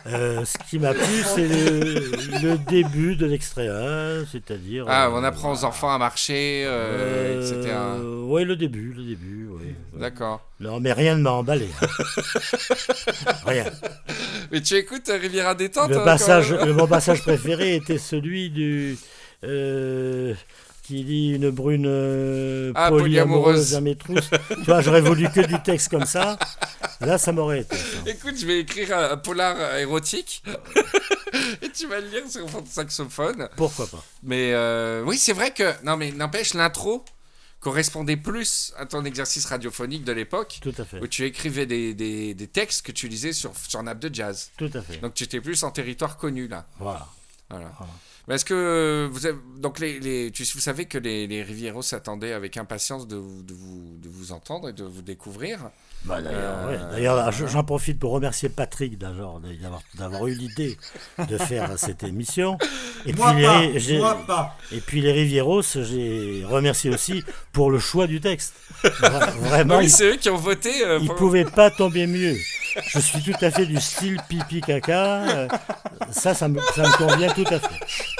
Euh, 0.07 0.45
ce 0.45 0.57
qui 0.71 0.79
m'a 0.79 0.95
plu, 0.95 1.23
c'est 1.35 1.49
le, 1.49 2.11
le 2.41 2.59
début 2.59 3.17
de 3.17 3.27
l'extrait 3.27 3.67
1, 3.67 4.25
c'est-à-dire. 4.31 4.85
Ah, 4.89 5.11
on 5.13 5.25
apprend 5.25 5.53
aux 5.53 5.65
enfants 5.65 5.93
à 5.93 5.99
marcher, 5.99 6.63
etc. 6.63 7.75
oui, 8.23 8.45
le 8.45 8.55
début, 8.55 8.93
le 8.97 9.03
début, 9.03 9.49
oui. 9.51 9.75
D'accord. 9.95 10.41
Non, 10.59 10.81
mais 10.81 10.93
rien 10.93 11.17
ne 11.17 11.23
m'a 11.23 11.33
emballé. 11.33 11.69
hein. 11.83 11.87
rien. 13.47 13.65
Mais 14.51 14.61
tu 14.63 14.75
écoutes 14.77 15.09
euh, 15.11 15.19
Riviera 15.19 15.55
Détente 15.55 15.91
Le 15.91 15.99
hein, 15.99 16.05
passage, 16.05 16.51
le- 16.53 16.73
mon 16.73 16.87
passage 16.87 17.21
préféré 17.23 17.75
était 17.77 17.99
celui 17.99 18.49
du 18.51 18.97
euh, 19.45 20.35
qui 20.83 21.05
dit 21.05 21.33
une 21.35 21.51
brune 21.51 21.85
euh, 21.87 22.73
Ah, 22.75 22.89
polyamoureuse 22.89 23.75
à 23.75 23.81
mes 23.81 23.97
trousses. 23.97 24.31
tu 24.49 24.61
vois, 24.65 24.81
j'aurais 24.81 25.01
voulu 25.03 25.29
que 25.31 25.41
du 25.41 25.61
texte 25.63 25.89
comme 25.91 26.07
ça. 26.07 26.39
Là, 27.01 27.19
ça 27.19 27.33
m'aurait 27.33 27.61
été. 27.61 27.77
ça. 27.77 27.83
Écoute, 28.07 28.37
je 28.39 28.47
vais 28.47 28.61
écrire 28.61 28.97
un, 28.97 29.17
polar 29.19 29.57
euh, 29.59 29.79
érotique 29.81 30.43
et 31.63 31.69
tu 31.71 31.87
vas 31.87 32.01
le 32.01 32.07
lire 32.09 32.23
sur 32.31 32.49
fond 32.49 32.63
de 32.63 32.69
saxophone. 32.69 33.49
Pourquoi 33.57 33.87
pas 33.89 34.03
Mais 34.23 34.53
euh, 34.55 35.03
oui, 35.05 35.19
c'est 35.19 35.33
vrai 35.35 35.51
que. 35.51 35.75
Non, 35.85 35.97
mais 35.99 36.13
n'empêche, 36.13 36.55
l'intro 36.55 37.05
correspondait 37.61 38.17
plus 38.17 38.73
à 38.77 38.87
ton 38.87 39.05
exercice 39.05 39.47
radiophonique 39.47 40.05
de 40.05 40.13
l'époque 40.13 40.59
Tout 40.63 40.75
à 40.79 40.85
fait. 40.85 41.01
où 41.01 41.07
tu 41.07 41.25
écrivais 41.25 41.67
des, 41.67 41.95
des, 41.95 42.35
des 42.35 42.47
textes 42.47 42.83
que 42.87 42.93
tu 42.93 43.09
lisais 43.09 43.33
sur, 43.33 43.53
sur 43.57 43.83
nappe 43.83 43.99
de 43.99 44.15
jazz. 44.15 44.51
Tout 44.57 44.71
à 44.75 44.83
fait. 44.83 44.99
Donc 44.99 45.15
tu 45.15 45.25
étais 45.25 45.41
plus 45.41 45.63
en 45.65 45.71
territoire 45.71 46.17
connu 46.17 46.47
là. 46.49 46.67
Voilà. 46.79 47.07
Voilà. 47.51 47.73
Voilà. 47.79 47.93
Mais 48.29 48.35
est-ce 48.35 48.45
que 48.45 49.09
vous 49.13 49.27
avez, 49.27 49.39
donc 49.59 49.79
les, 49.79 50.01
les 50.01 50.33
tu, 50.33 50.43
vous 50.43 50.61
savez 50.61 50.87
que 50.87 50.99
les, 50.99 51.29
les 51.29 51.43
Rivieros 51.45 51.83
s'attendaient 51.83 52.33
avec 52.33 52.57
impatience 52.57 53.07
de, 53.07 53.15
vous- 53.17 53.43
de, 53.45 53.55
vous, 53.55 53.97
de 54.03 54.09
vous 54.09 54.33
entendre 54.33 54.69
et 54.69 54.73
de 54.73 54.83
vous 54.83 55.03
découvrir. 55.03 55.61
Bah, 56.05 56.21
D'ailleurs, 56.21 57.19
Euh, 57.19 57.31
ouais. 57.31 57.49
J'en 57.49 57.63
profite 57.63 57.99
pour 58.01 58.11
remercier 58.13 58.49
Patrick 58.49 58.99
d'avoir 58.99 59.39
d'avoir- 59.41 59.81
d'avoir 59.95 60.27
eu 60.27 60.35
l'idée 60.35 60.77
de 61.29 61.39
faire 61.39 61.71
cette 61.79 62.03
émission. 62.03 62.59
Et 63.07 63.13
Moi 63.13 63.33
puis, 63.33 63.45
pas, 63.45 63.61
les, 63.63 63.79
j'ai- 63.79 63.99
moi 63.99 64.19
pas. 64.27 64.57
et 64.73 64.81
puis 64.81 65.01
les 65.01 65.13
Rivieros, 65.13 65.63
j'ai 65.63 66.43
remercié 66.49 66.91
aussi 66.91 67.23
pour 67.53 67.71
le 67.71 67.79
choix 67.79 68.09
du 68.09 68.21
texte. 68.21 68.55
Vra- 68.83 69.31
Vraiment, 69.39 69.79
oui, 69.79 69.85
ils 69.85 69.91
c'est 69.91 70.11
eux 70.13 70.17
qui 70.17 70.31
ont 70.31 70.37
voté. 70.37 70.85
euh, 70.85 70.99
Il 71.01 71.07
pour- 71.07 71.17
pouvait 71.17 71.45
pas 71.45 71.71
tomber 71.71 72.07
mieux. 72.09 72.37
Je 72.89 72.99
suis 72.99 73.23
tout 73.23 73.39
à 73.41 73.51
fait 73.53 73.67
du 73.67 73.81
style 73.81 74.21
pipi 74.29 74.61
caca. 74.61 75.23
euh, 75.23 75.49
Ça, 76.11 76.35
ça 76.35 76.47
me, 76.49 76.61
ça 76.75 76.83
me 76.83 76.97
convient 76.99 77.33
tout 77.33 77.45
à 77.47 77.59
fait. 77.59 78.16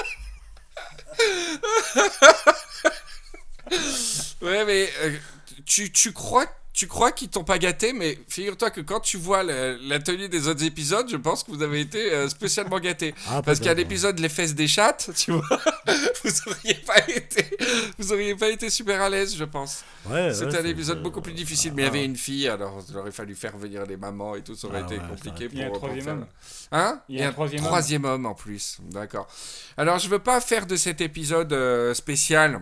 Ouais, 4.41 4.65
mais 4.65 4.89
euh, 5.01 5.17
tu, 5.65 5.91
tu 5.91 6.13
crois, 6.13 6.45
tu 6.77 6.85
crois 6.85 7.11
qu'ils 7.11 7.29
t'ont 7.29 7.43
pas 7.43 7.57
gâté, 7.57 7.91
mais 7.91 8.19
figure-toi 8.29 8.69
que 8.69 8.81
quand 8.81 8.99
tu 8.99 9.17
vois 9.17 9.41
le- 9.41 9.79
la 9.81 9.97
tenue 9.97 10.29
des 10.29 10.47
autres 10.47 10.63
épisodes, 10.63 11.09
je 11.09 11.17
pense 11.17 11.43
que 11.43 11.49
vous 11.49 11.63
avez 11.63 11.81
été 11.81 12.13
euh, 12.13 12.29
spécialement 12.29 12.79
gâté. 12.79 13.15
Ah, 13.27 13.41
Parce 13.41 13.57
qu'il 13.57 13.65
y 13.65 13.69
a 13.71 13.73
peut-être, 13.73 13.87
l'épisode 13.89 14.19
Les 14.19 14.29
fesses 14.29 14.53
des 14.53 14.67
chattes, 14.67 15.09
tu 15.15 15.31
vois, 15.31 15.41
vous 16.23 16.31
auriez 16.51 16.75
pas 16.75 16.99
été, 17.09 17.57
vous 17.97 18.13
auriez 18.13 18.35
pas 18.35 18.49
été 18.49 18.69
super 18.69 19.01
à 19.01 19.09
l'aise, 19.09 19.35
je 19.35 19.43
pense. 19.43 19.83
ouais. 20.07 20.31
C'était 20.35 20.51
ouais, 20.51 20.57
un 20.59 20.65
épisode 20.65 21.01
beaucoup 21.01 21.21
plus 21.21 21.33
difficile, 21.33 21.73
mais 21.75 21.81
il 21.81 21.85
y 21.85 21.87
avait 21.87 22.05
une 22.05 22.15
fille, 22.15 22.47
alors 22.47 22.83
il 22.87 22.95
aurait 22.95 23.11
fallu 23.11 23.33
faire 23.33 23.57
venir 23.57 23.83
les 23.87 23.97
mamans 23.97 24.35
et 24.35 24.43
tout, 24.43 24.53
ça 24.53 24.67
aurait 24.67 24.83
Ah 24.83 24.85
été 24.93 24.99
ouais, 25.01 25.07
compliqué 25.09 25.49
Il 25.51 25.57
y 25.57 25.63
a 25.63 25.65
un 25.65 25.69
pour, 25.69 25.79
pour 25.79 25.89
troisième 25.89 26.05
faire. 26.05 26.13
homme. 26.13 26.25
Hein? 26.73 27.01
Il 27.09 27.19
y 27.19 27.23
a 27.23 27.29
un 27.29 27.31
troisième 27.31 28.05
homme. 28.05 28.11
homme 28.13 28.25
en 28.27 28.35
plus, 28.35 28.77
d'accord. 28.91 29.27
Alors 29.77 29.97
je 29.97 30.07
veux 30.09 30.19
pas 30.19 30.39
faire 30.41 30.67
de 30.67 30.75
cet 30.75 31.01
épisode 31.01 31.51
euh, 31.53 31.95
spécial, 31.95 32.61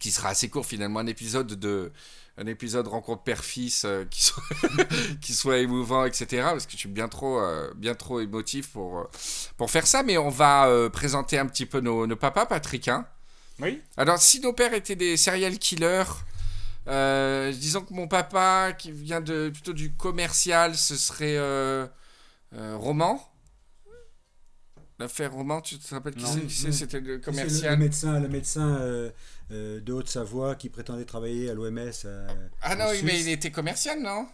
qui 0.00 0.10
sera 0.10 0.30
assez 0.30 0.48
court 0.48 0.64
finalement, 0.64 1.00
un 1.00 1.06
épisode 1.06 1.48
de 1.58 1.92
un 2.36 2.46
épisode 2.46 2.88
rencontre 2.88 3.22
père-fils 3.22 3.84
euh, 3.84 4.04
qui, 4.10 4.22
soit, 4.22 4.42
qui 5.20 5.32
soit 5.34 5.58
émouvant, 5.58 6.04
etc. 6.04 6.26
Parce 6.42 6.66
que 6.66 6.72
je 6.72 6.78
suis 6.78 6.88
bien 6.88 7.08
trop, 7.08 7.38
euh, 7.38 7.72
bien 7.76 7.94
trop 7.94 8.20
émotif 8.20 8.70
pour, 8.72 8.98
euh, 8.98 9.10
pour 9.56 9.70
faire 9.70 9.86
ça. 9.86 10.02
Mais 10.02 10.18
on 10.18 10.30
va 10.30 10.66
euh, 10.66 10.88
présenter 10.88 11.38
un 11.38 11.46
petit 11.46 11.66
peu 11.66 11.80
nos, 11.80 12.06
nos 12.06 12.16
papas, 12.16 12.46
Patrick. 12.46 12.88
hein. 12.88 13.06
Oui. 13.60 13.80
Alors, 13.96 14.18
si 14.18 14.40
nos 14.40 14.52
pères 14.52 14.74
étaient 14.74 14.96
des 14.96 15.16
serial 15.16 15.58
killers, 15.58 16.02
disons 16.86 17.82
que 17.82 17.94
mon 17.94 18.08
papa, 18.08 18.72
qui 18.76 18.90
vient 18.90 19.20
de, 19.20 19.50
plutôt 19.50 19.72
du 19.72 19.92
commercial, 19.94 20.74
ce 20.76 20.96
serait 20.96 21.38
Roman. 22.52 23.20
L'affaire 25.04 25.32
Roman, 25.32 25.60
tu 25.60 25.78
te 25.78 25.94
rappelles 25.94 26.14
qui 26.14 26.24
c'est 26.48 26.68
Non. 26.68 26.72
C'était 26.72 26.98
le 27.00 27.18
commercial. 27.18 27.72
le 27.72 27.76
médecin, 27.76 28.20
le 28.20 28.28
médecin 28.28 28.74
euh, 28.76 29.10
euh, 29.52 29.78
de 29.80 29.92
Haute-Savoie 29.92 30.54
qui 30.54 30.70
prétendait 30.70 31.04
travailler 31.04 31.50
à 31.50 31.54
l'OMS. 31.54 31.90
Ah 32.62 32.74
non, 32.74 32.86
oui, 32.90 33.00
mais 33.04 33.20
il 33.20 33.28
était 33.28 33.50
commercial, 33.50 34.00
non? 34.00 34.26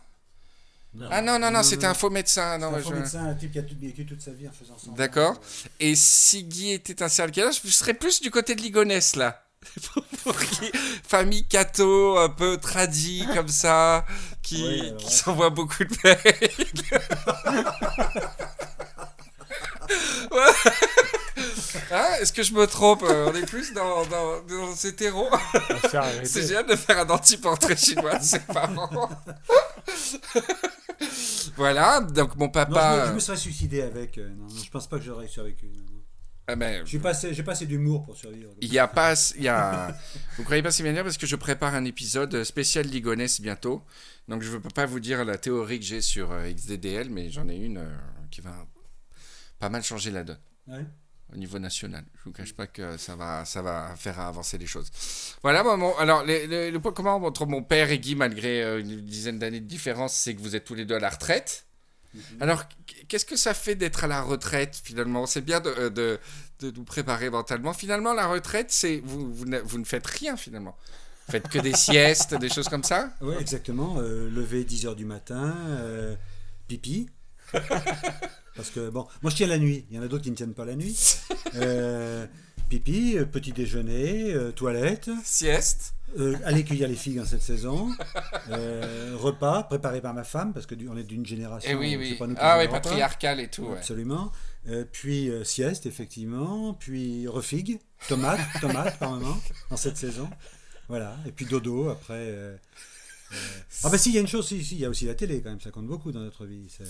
Non. 0.95 1.09
Ah 1.11 1.23
non, 1.23 1.41
non, 1.41 1.51
non, 1.51 1.65
c'était 1.65 1.87
un 1.87 1.95
faux 1.95 2.09
médecin. 2.11 2.57
Non, 2.59 2.73
un 2.73 2.79
faux 2.81 2.91
je- 2.91 2.95
médecin, 3.01 3.27
un 3.27 3.35
type 3.35 3.51
qui 3.53 3.59
a 3.59 3.63
tout 3.65 3.75
vécu 3.81 4.07
toute 4.07 4.21
sa 4.23 4.31
vie 4.31 4.47
en 4.49 4.53
faisant 4.53 4.79
ça. 4.79 4.91
D'accord. 4.97 5.41
Et 5.81 5.97
si 5.97 6.45
Guy 6.45 6.71
était 6.71 7.03
un 7.03 7.09
serial 7.09 7.33
killer, 7.33 7.51
je 7.65 7.69
serais 7.71 7.95
plus 7.95 8.21
du 8.21 8.31
côté 8.31 8.55
de 8.55 8.61
Ligonès, 8.63 9.17
là. 9.17 9.45
Qui- 9.75 10.71
Famille 11.07 11.45
catho, 11.47 12.17
un 12.17 12.29
peu 12.29 12.57
tradie, 12.59 13.27
comme 13.35 13.49
ça, 13.49 14.07
qui, 14.43 14.63
Oui, 14.65 14.93
qui 14.99 15.13
s'envoie 15.13 15.51
beaucoup 15.51 15.83
de 15.85 15.97
mails. 16.05 18.31
Hein, 21.93 22.07
Est-ce 22.21 22.33
que 22.33 22.43
je 22.43 22.53
me 22.53 22.67
trompe 22.67 23.03
euh, 23.03 23.31
On 23.31 23.35
est 23.35 23.47
plus 23.47 23.73
dans, 23.73 24.05
dans, 24.07 24.43
dans 24.43 24.75
ces 24.77 24.95
terreaux. 24.95 25.29
C'est 26.25 26.47
génial 26.47 26.67
de 26.67 26.77
faire 26.77 26.99
un 26.99 27.09
anti-portrait 27.11 27.77
chinois 27.77 28.19
de 28.19 28.23
ses 28.25 28.39
parents. 28.41 29.09
voilà, 31.57 32.01
donc 32.01 32.37
mon 32.37 32.47
Non, 32.47 32.51
papa. 32.51 32.97
je, 32.97 33.01
me, 33.03 33.07
je 33.09 33.15
me 33.15 33.21
serais 33.21 33.37
suicidé 33.37 33.83
avec. 33.83 34.19
euh, 34.19 34.29
non, 34.37 34.45
non, 34.49 34.63
je 34.63 34.71
pense 34.71 34.89
pas 34.89 34.99
que 34.99 35.05
j'aurais 35.05 35.27
survécu. 35.29 35.67
non, 35.67 35.81
non. 35.81 36.01
Ah 36.47 36.57
ben, 36.57 36.85
j'ai 36.85 36.99
pas 36.99 37.11
assez 37.53 37.67
d'humour 37.67 38.05
pour 38.05 38.17
survivre. 38.17 38.51
Il 38.61 38.73
y 38.73 38.79
a 38.81 38.89
pas, 38.89 39.15
il 39.37 39.43
y 39.45 39.49
a. 39.49 39.97
Vous 40.37 40.43
croyez 40.43 40.63
pas 40.63 40.73
si 40.73 40.83
bien 40.83 40.93
dire 40.93 41.05
parce 41.05 41.17
que 41.17 41.27
je 41.27 41.37
prépare 41.37 41.75
un 41.77 41.85
épisode 41.85 42.43
spécial 42.43 42.87
Ligonès 42.87 43.41
bientôt. 43.41 43.83
Donc 44.27 44.43
je 44.43 44.51
ne 44.53 44.59
peux 44.59 44.69
pas 44.69 44.85
vous 44.87 44.99
dire 45.01 45.25
la 45.25 45.39
théorie 45.39 45.79
que 45.79 45.85
j'ai 45.87 46.01
sur 46.01 46.33
euh, 46.33 46.51
XDDL, 46.51 47.09
mais 47.09 47.31
j'en 47.31 47.49
ai 47.49 47.55
une 47.57 47.79
euh, 47.79 47.89
qui 48.33 48.41
va 48.41 48.67
pas 49.61 49.69
mal 49.69 49.83
changer 49.85 50.11
la 50.11 50.25
donne 50.25 50.41
Ouais. 50.67 50.85
au 51.33 51.37
niveau 51.37 51.59
national. 51.59 52.05
Je 52.19 52.25
vous 52.25 52.33
cache 52.33 52.53
pas 52.55 52.67
que 52.67 52.97
ça 52.97 53.15
va, 53.15 53.45
ça 53.45 53.63
va 53.63 53.95
faire 53.97 54.19
avancer 54.19 54.59
les 54.59 54.67
choses. 54.67 54.91
Voilà, 55.43 55.63
bon, 55.63 55.79
bon, 55.79 55.95
alors 55.99 56.25
le 56.27 56.77
point 56.79 56.93
commun 56.93 57.13
entre 57.13 57.47
mon 57.47 57.63
père 57.63 57.91
et 57.91 57.99
Guy, 58.01 58.15
malgré 58.17 58.63
euh, 58.63 58.81
une 58.81 59.01
dizaine 59.03 59.39
d'années 59.39 59.61
de 59.61 59.67
différence, 59.67 60.15
c'est 60.15 60.35
que 60.35 60.41
vous 60.41 60.57
êtes 60.57 60.65
tous 60.65 60.75
les 60.75 60.85
deux 60.85 60.97
à 60.97 61.01
la 61.01 61.11
retraite. 61.11 61.67
Alors, 62.41 62.67
qu- 62.87 63.05
qu'est-ce 63.07 63.25
que 63.25 63.37
ça 63.37 63.55
fait 63.55 63.77
d'être 63.77 64.03
à 64.03 64.09
la 64.09 64.21
retraite 64.23 64.81
finalement? 64.83 65.27
C'est 65.27 65.43
bien 65.43 65.61
de, 65.61 65.69
euh, 65.71 65.91
de, 65.91 66.19
de 66.59 66.73
nous 66.73 66.83
préparer 66.83 67.31
mentalement. 67.31 67.73
Finalement, 67.73 68.13
la 68.15 68.27
retraite, 68.27 68.73
c'est 68.73 69.01
vous, 69.05 69.33
vous, 69.33 69.45
ne, 69.45 69.61
vous 69.61 69.79
ne 69.79 69.85
faites 69.85 70.07
rien 70.09 70.37
finalement. 70.37 70.77
Vous 71.27 71.33
faites 71.33 71.49
que 71.49 71.61
des 71.61 71.73
siestes, 71.77 72.35
des 72.35 72.49
choses 72.49 72.69
comme 72.69 72.83
ça? 72.83 73.13
Oui, 73.21 73.37
exactement. 73.39 73.99
Euh, 73.99 74.29
lever 74.29 74.65
10h 74.65 74.97
du 74.97 75.05
matin, 75.05 75.55
euh, 75.69 76.17
pipi. 76.67 77.09
Parce 78.61 78.71
que, 78.71 78.91
bon, 78.91 79.07
moi 79.23 79.31
je 79.31 79.37
tiens 79.37 79.47
la 79.47 79.59
nuit. 79.59 79.85
Il 79.91 79.97
y 79.97 79.99
en 79.99 80.03
a 80.03 80.09
d'autres 80.09 80.25
qui 80.25 80.31
ne 80.31 80.37
tiennent 80.37 80.55
pas 80.55 80.65
la 80.65 80.77
nuit. 80.77 80.99
Euh, 81.57 82.27
pipi, 82.69 83.19
euh, 83.19 83.25
petit 83.25 83.51
déjeuner, 83.53 84.33
euh, 84.33 84.53
toilette, 84.53 85.11
Sieste 85.25 85.95
euh, 86.19 86.37
aller 86.45 86.63
cueillir 86.63 86.87
les 86.87 86.95
figues 86.95 87.19
en 87.19 87.25
cette 87.25 87.43
saison, 87.43 87.89
euh, 88.51 89.17
repas 89.19 89.65
préparé 89.65 90.01
par 90.01 90.15
ma 90.15 90.23
femme, 90.23 90.53
parce 90.53 90.67
que 90.67 90.77
du- 90.77 90.89
on 90.89 90.97
est 90.97 91.03
d'une 91.03 91.27
génération. 91.27 91.69
Eh 91.73 91.75
oui, 91.75 91.97
oui. 91.97 92.15
pas 92.15 92.27
nous 92.29 92.37
Ah 92.39 92.59
oui, 92.59 92.65
faisons 92.65 92.73
le 92.73 92.77
repas. 92.77 92.89
patriarcal 92.89 93.41
et 93.41 93.49
tout. 93.49 93.65
ouais. 93.65 93.79
Absolument. 93.79 94.31
Euh, 94.69 94.85
puis 94.91 95.31
sieste, 95.45 95.87
effectivement. 95.87 96.75
Puis 96.75 97.27
refigue, 97.27 97.81
tomate, 98.09 98.41
tomate 98.61 98.97
par 99.01 99.11
moment, 99.13 99.37
dans 99.71 99.77
cette 99.77 99.97
saison. 99.97 100.29
Voilà. 100.89 101.17
Et 101.27 101.33
puis 101.33 101.47
dodo 101.47 101.89
après. 101.89 102.59
Euh, 103.33 103.35
euh. 103.35 103.61
Ah 103.85 103.89
bah 103.91 103.99
si, 103.99 104.11
il 104.11 104.15
y 104.15 104.19
a 104.19 104.21
une 104.21 104.29
chose, 104.29 104.47
si, 104.47 104.63
si, 104.65 104.75
il 104.75 104.81
y 104.81 104.85
a 104.85 104.89
aussi 104.89 105.07
la 105.07 105.15
télé 105.15 105.41
quand 105.41 105.51
même, 105.51 105.61
ça 105.61 105.71
compte 105.71 105.87
beaucoup 105.87 106.13
dans 106.13 106.21
notre 106.21 106.45
vie. 106.47 106.67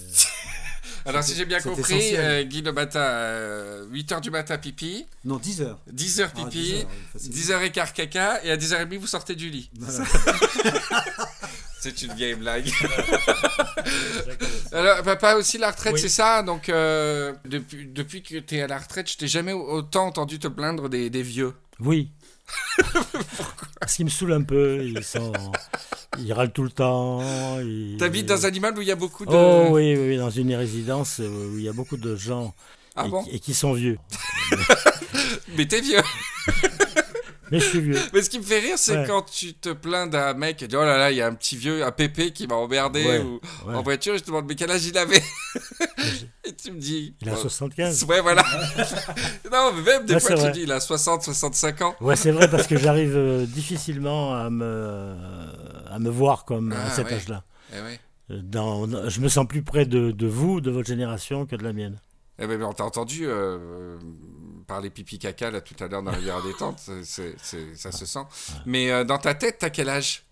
Alors, 1.07 1.23
si 1.23 1.35
j'ai 1.35 1.45
bien 1.45 1.61
compris, 1.61 2.17
euh, 2.17 2.43
Guy 2.45 2.63
le 2.63 2.73
matin, 2.73 3.87
8h 3.93 4.21
du 4.21 4.31
matin, 4.31 4.59
pipi. 4.59 5.07
Non, 5.25 5.37
10 5.39 5.63
heures. 5.63 5.79
10h 5.95 6.31
Ah, 6.35 6.45
pipi. 6.45 6.61
10 6.61 6.75
heures, 6.81 6.87
oui, 6.91 6.97
facile. 7.13 7.33
10h15 7.33 7.93
caca. 7.93 8.45
Et 8.45 8.51
à 8.51 8.57
10h30, 8.57 8.99
vous 8.99 9.07
sortez 9.07 9.35
du 9.35 9.51
lit. 9.51 9.71
Voilà. 9.79 10.05
C'est 11.81 12.03
une 12.03 12.13
vieille 12.13 12.35
blague. 12.35 12.71
Alors, 14.73 15.03
papa 15.03 15.37
aussi, 15.37 15.57
la 15.57 15.71
retraite, 15.71 15.95
Oui. 15.95 16.01
c'est 16.01 16.11
ça? 16.11 16.43
Donc, 16.43 16.69
euh, 16.69 17.33
depuis, 17.47 17.87
depuis 17.87 18.23
que 18.23 18.37
tu 18.39 18.57
es 18.57 18.63
à 18.63 18.67
la 18.67 18.79
retraite, 18.79 19.11
je 19.11 19.17
t'ai 19.17 19.29
jamais 19.29 19.55
autant 19.55 20.07
entendu 20.07 20.39
te 20.39 20.49
plaindre 20.49 20.91
des, 20.91 21.09
des 21.09 21.23
vieux. 21.23 21.55
Oui. 21.81 22.11
Parce 23.81 23.97
qu'ils 23.97 24.05
me 24.05 24.11
saoulent 24.11 24.33
un 24.33 24.43
peu, 24.43 24.85
ils 24.85 25.05
sont... 25.05 25.33
Ils 26.19 26.33
râlent 26.33 26.53
tout 26.53 26.65
le 26.65 26.71
temps. 26.71 27.21
Ils... 27.61 27.97
T'habites 27.99 28.27
dans 28.27 28.45
un 28.45 28.51
immeuble 28.51 28.79
où 28.79 28.83
il 28.83 28.89
y 28.89 28.93
a 28.93 28.97
beaucoup 28.97 29.25
de. 29.25 29.31
Oh 29.33 29.69
oui, 29.71 29.97
oui, 29.97 30.17
dans 30.17 30.31
une 30.31 30.53
résidence 30.55 31.21
où 31.21 31.57
il 31.57 31.63
y 31.63 31.69
a 31.69 31.73
beaucoup 31.73 31.97
de 31.97 32.17
gens 32.17 32.53
Ah 32.97 33.07
et, 33.07 33.09
bon 33.09 33.25
et 33.31 33.39
qui 33.39 33.55
sont 33.55 33.73
vieux. 33.73 33.97
Mais 35.57 35.67
t'es 35.67 35.81
vieux. 35.81 36.03
Mais 37.51 37.59
je 37.61 37.65
suis 37.65 37.81
vieux. 37.81 37.99
Mais 38.13 38.23
ce 38.23 38.31
qui 38.31 38.39
me 38.39 38.45
fait 38.45 38.61
rire, 38.61 38.77
c'est 38.77 38.97
Ouais. 38.99 39.05
quand 39.07 39.23
tu 39.23 39.55
te 39.55 39.71
plains 39.71 40.07
d'un 40.07 40.35
mec 40.35 40.63
et 40.63 40.69
dis 40.69 40.77
Oh 40.77 40.83
là 40.83 40.97
là, 40.97 41.11
il 41.11 41.17
y 41.17 41.21
a 41.23 41.27
un 41.27 41.35
petit 41.35 41.57
vieux, 41.57 41.85
un 41.85 41.91
pépé 41.91 42.31
qui 42.33 42.47
m'a 42.47 42.55
emmerdé 42.55 43.05
Ouais, 43.05 43.19
ou 43.21 43.41
ouais. 43.69 43.75
en 43.75 43.83
voiture, 43.83 44.15
et 44.15 44.19
je 44.19 44.23
te 44.23 44.29
demande 44.29 44.47
Mais 44.49 44.55
quel 44.55 44.71
âge 44.71 44.87
il 44.87 44.97
avait 44.97 45.23
Et 46.45 46.53
tu 46.55 46.71
me 46.73 46.79
dis 46.79 47.15
Il 47.21 47.29
a 47.29 47.33
Ouais, 47.35 47.39
75. 47.41 48.05
Ouais, 48.05 48.21
voilà. 48.21 48.43
non, 49.53 49.73
mais 49.77 49.83
même 49.83 50.07
des 50.07 50.21
fois, 50.21 50.37
tu 50.37 50.51
dis 50.53 50.63
Il 50.63 50.73
a 50.73 50.81
60, 50.81 51.23
65 51.23 51.83
ans. 51.83 51.95
Ouais, 52.01 52.17
c'est 52.17 52.31
vrai 52.33 52.49
parce 52.49 52.67
que 52.67 52.77
j'arrive 52.79 53.17
euh, 53.17 53.47
difficilement 53.47 54.35
à 54.37 54.51
me, 54.51 55.15
à 55.91 55.99
me 55.99 56.11
voir 56.11 56.45
comme 56.45 56.73
à 56.73 56.87
Ah, 56.87 56.91
cet 56.91 57.11
âge-là. 57.13 57.45
Eh. 57.73 57.77
Euh, 58.33 58.41
Dans, 58.43 59.09
je 59.09 59.21
me 59.21 59.29
sens 59.29 59.47
plus 59.47 59.63
près 59.63 59.87
de, 59.87 60.13
de 60.13 60.27
vous, 60.27 60.61
de 60.61 60.71
votre 60.71 60.87
génération, 60.89 61.47
que 61.47 61.57
de 61.57 61.65
la 61.65 61.73
mienne. 61.73 61.99
Eh 62.39 62.47
ben, 62.47 62.63
on 62.63 62.73
t'a 62.73 62.85
entendu 62.85 63.25
euh, 63.27 63.99
parler 64.71 64.91
pipi 64.91 65.19
caca 65.19 65.51
là 65.51 65.61
tout 65.61 65.75
à 65.83 65.89
l'heure 65.89 66.03
dans 66.03 66.11
la 66.13 66.17
rivière 66.17 66.43
détente, 66.43 66.79
c'est, 67.05 67.35
c'est- 67.43 67.75
ça 67.77 67.91
se 67.93 68.07
sent. 68.07 68.25
Mais 68.67 68.91
euh, 68.91 69.05
dans 69.05 69.19
ta 69.19 69.35
tête, 69.35 69.59
t'as 69.59 69.71
quel 69.71 69.89
âge? 69.89 70.25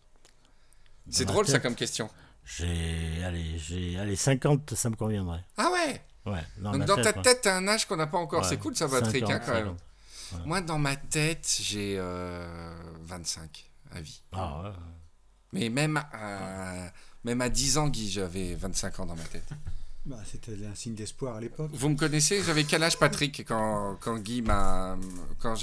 C'est 1.11 1.24
drôle 1.24 1.46
ça 1.48 1.59
comme 1.59 1.74
question. 1.74 2.09
J'ai 2.44 3.22
allez, 3.24 3.59
j'ai 3.59 3.98
allez 3.98 4.16
50, 4.16 4.74
ça 4.74 4.88
me 4.90 4.96
conviendrait. 4.96 5.44
Ah 5.57 5.70
ouais? 5.72 6.03
Ouais, 6.24 6.44
dans 6.59 6.72
Donc 6.72 6.85
dans 6.87 6.94
tête, 6.96 7.05
ta 7.05 7.16
ouais. 7.16 7.22
tête, 7.22 7.40
t'as 7.42 7.57
un 7.57 7.66
âge 7.68 7.87
qu'on 7.87 7.96
n'a 7.96 8.07
pas 8.07 8.18
encore. 8.18 8.42
Ouais, 8.42 8.48
C'est 8.48 8.59
cool 8.59 8.77
ça, 8.77 8.88
Patrick, 8.88 9.22
hein, 9.24 9.40
50, 9.40 9.46
quand 9.46 9.53
même. 9.55 9.77
50. 10.31 10.46
Moi, 10.46 10.61
dans 10.61 10.79
ma 10.79 10.96
tête, 10.96 11.46
j'ai 11.61 11.96
euh, 11.98 12.74
25 13.03 13.70
à 13.92 14.01
vie. 14.01 14.22
Ah 14.33 14.62
ouais. 14.62 14.70
Mais 15.53 15.68
même 15.70 15.96
à, 16.12 16.90
même 17.24 17.40
à 17.40 17.48
10 17.48 17.79
ans, 17.79 17.88
Guy, 17.88 18.11
j'avais 18.11 18.55
25 18.55 19.01
ans 19.01 19.07
dans 19.07 19.16
ma 19.16 19.24
tête. 19.24 19.48
Bah, 20.09 20.16
C'était 20.25 20.53
un 20.64 20.75
signe 20.75 20.94
d'espoir 20.94 21.37
à 21.37 21.40
l'époque. 21.40 21.71
Vous 21.73 21.88
me 21.90 21.97
connaissez 21.97 22.42
J'avais 22.42 22.64
quel 22.64 22.83
âge, 22.83 22.99
Patrick, 22.99 23.44
quand, 23.47 23.97
quand 24.01 24.16
Guy 24.18 24.40
m'a. 24.42 24.97
Quand, 25.38 25.55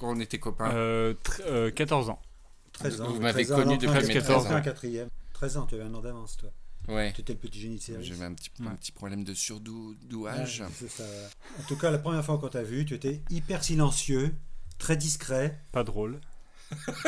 on 0.00 0.18
était 0.18 0.38
copains? 0.38 0.70
Euh, 0.74 1.12
tr- 1.22 1.42
euh, 1.46 1.70
14 1.70 2.08
ans. 2.10 2.20
13 2.72 3.00
ans. 3.02 3.08
Vous 3.10 3.20
m'avez 3.20 3.44
13 3.44 3.52
ans, 3.52 3.62
connu 3.62 3.76
depuis 3.78 4.06
mes 4.06 4.14
14 4.14 4.44
13 4.44 4.52
ans. 4.52 4.58
en 4.58 4.62
quatrième. 4.62 5.08
13 5.34 5.56
ans, 5.58 5.66
tu 5.66 5.74
avais 5.74 5.84
un 5.84 5.94
an 5.94 6.00
d'avance, 6.00 6.38
toi. 6.38 6.50
Ouais. 6.88 7.12
Tu 7.12 7.20
étais 7.20 7.34
le 7.34 7.38
petit 7.38 7.60
génie 7.60 7.76
de 7.76 7.82
service. 7.82 8.06
J'avais 8.06 8.24
un 8.24 8.32
petit, 8.32 8.50
un 8.64 8.74
petit 8.76 8.92
problème 8.92 9.24
de 9.24 9.34
surdouage. 9.34 10.62
Ouais. 10.62 10.96
En 11.60 11.62
tout 11.68 11.76
cas, 11.76 11.90
la 11.90 11.98
première 11.98 12.24
fois 12.24 12.38
qu'on 12.38 12.48
t'a 12.48 12.62
vu, 12.62 12.84
tu 12.86 12.94
étais 12.94 13.22
hyper 13.28 13.62
silencieux, 13.62 14.34
très 14.78 14.96
discret, 14.96 15.60
Pas 15.72 15.84
drôle. 15.84 16.20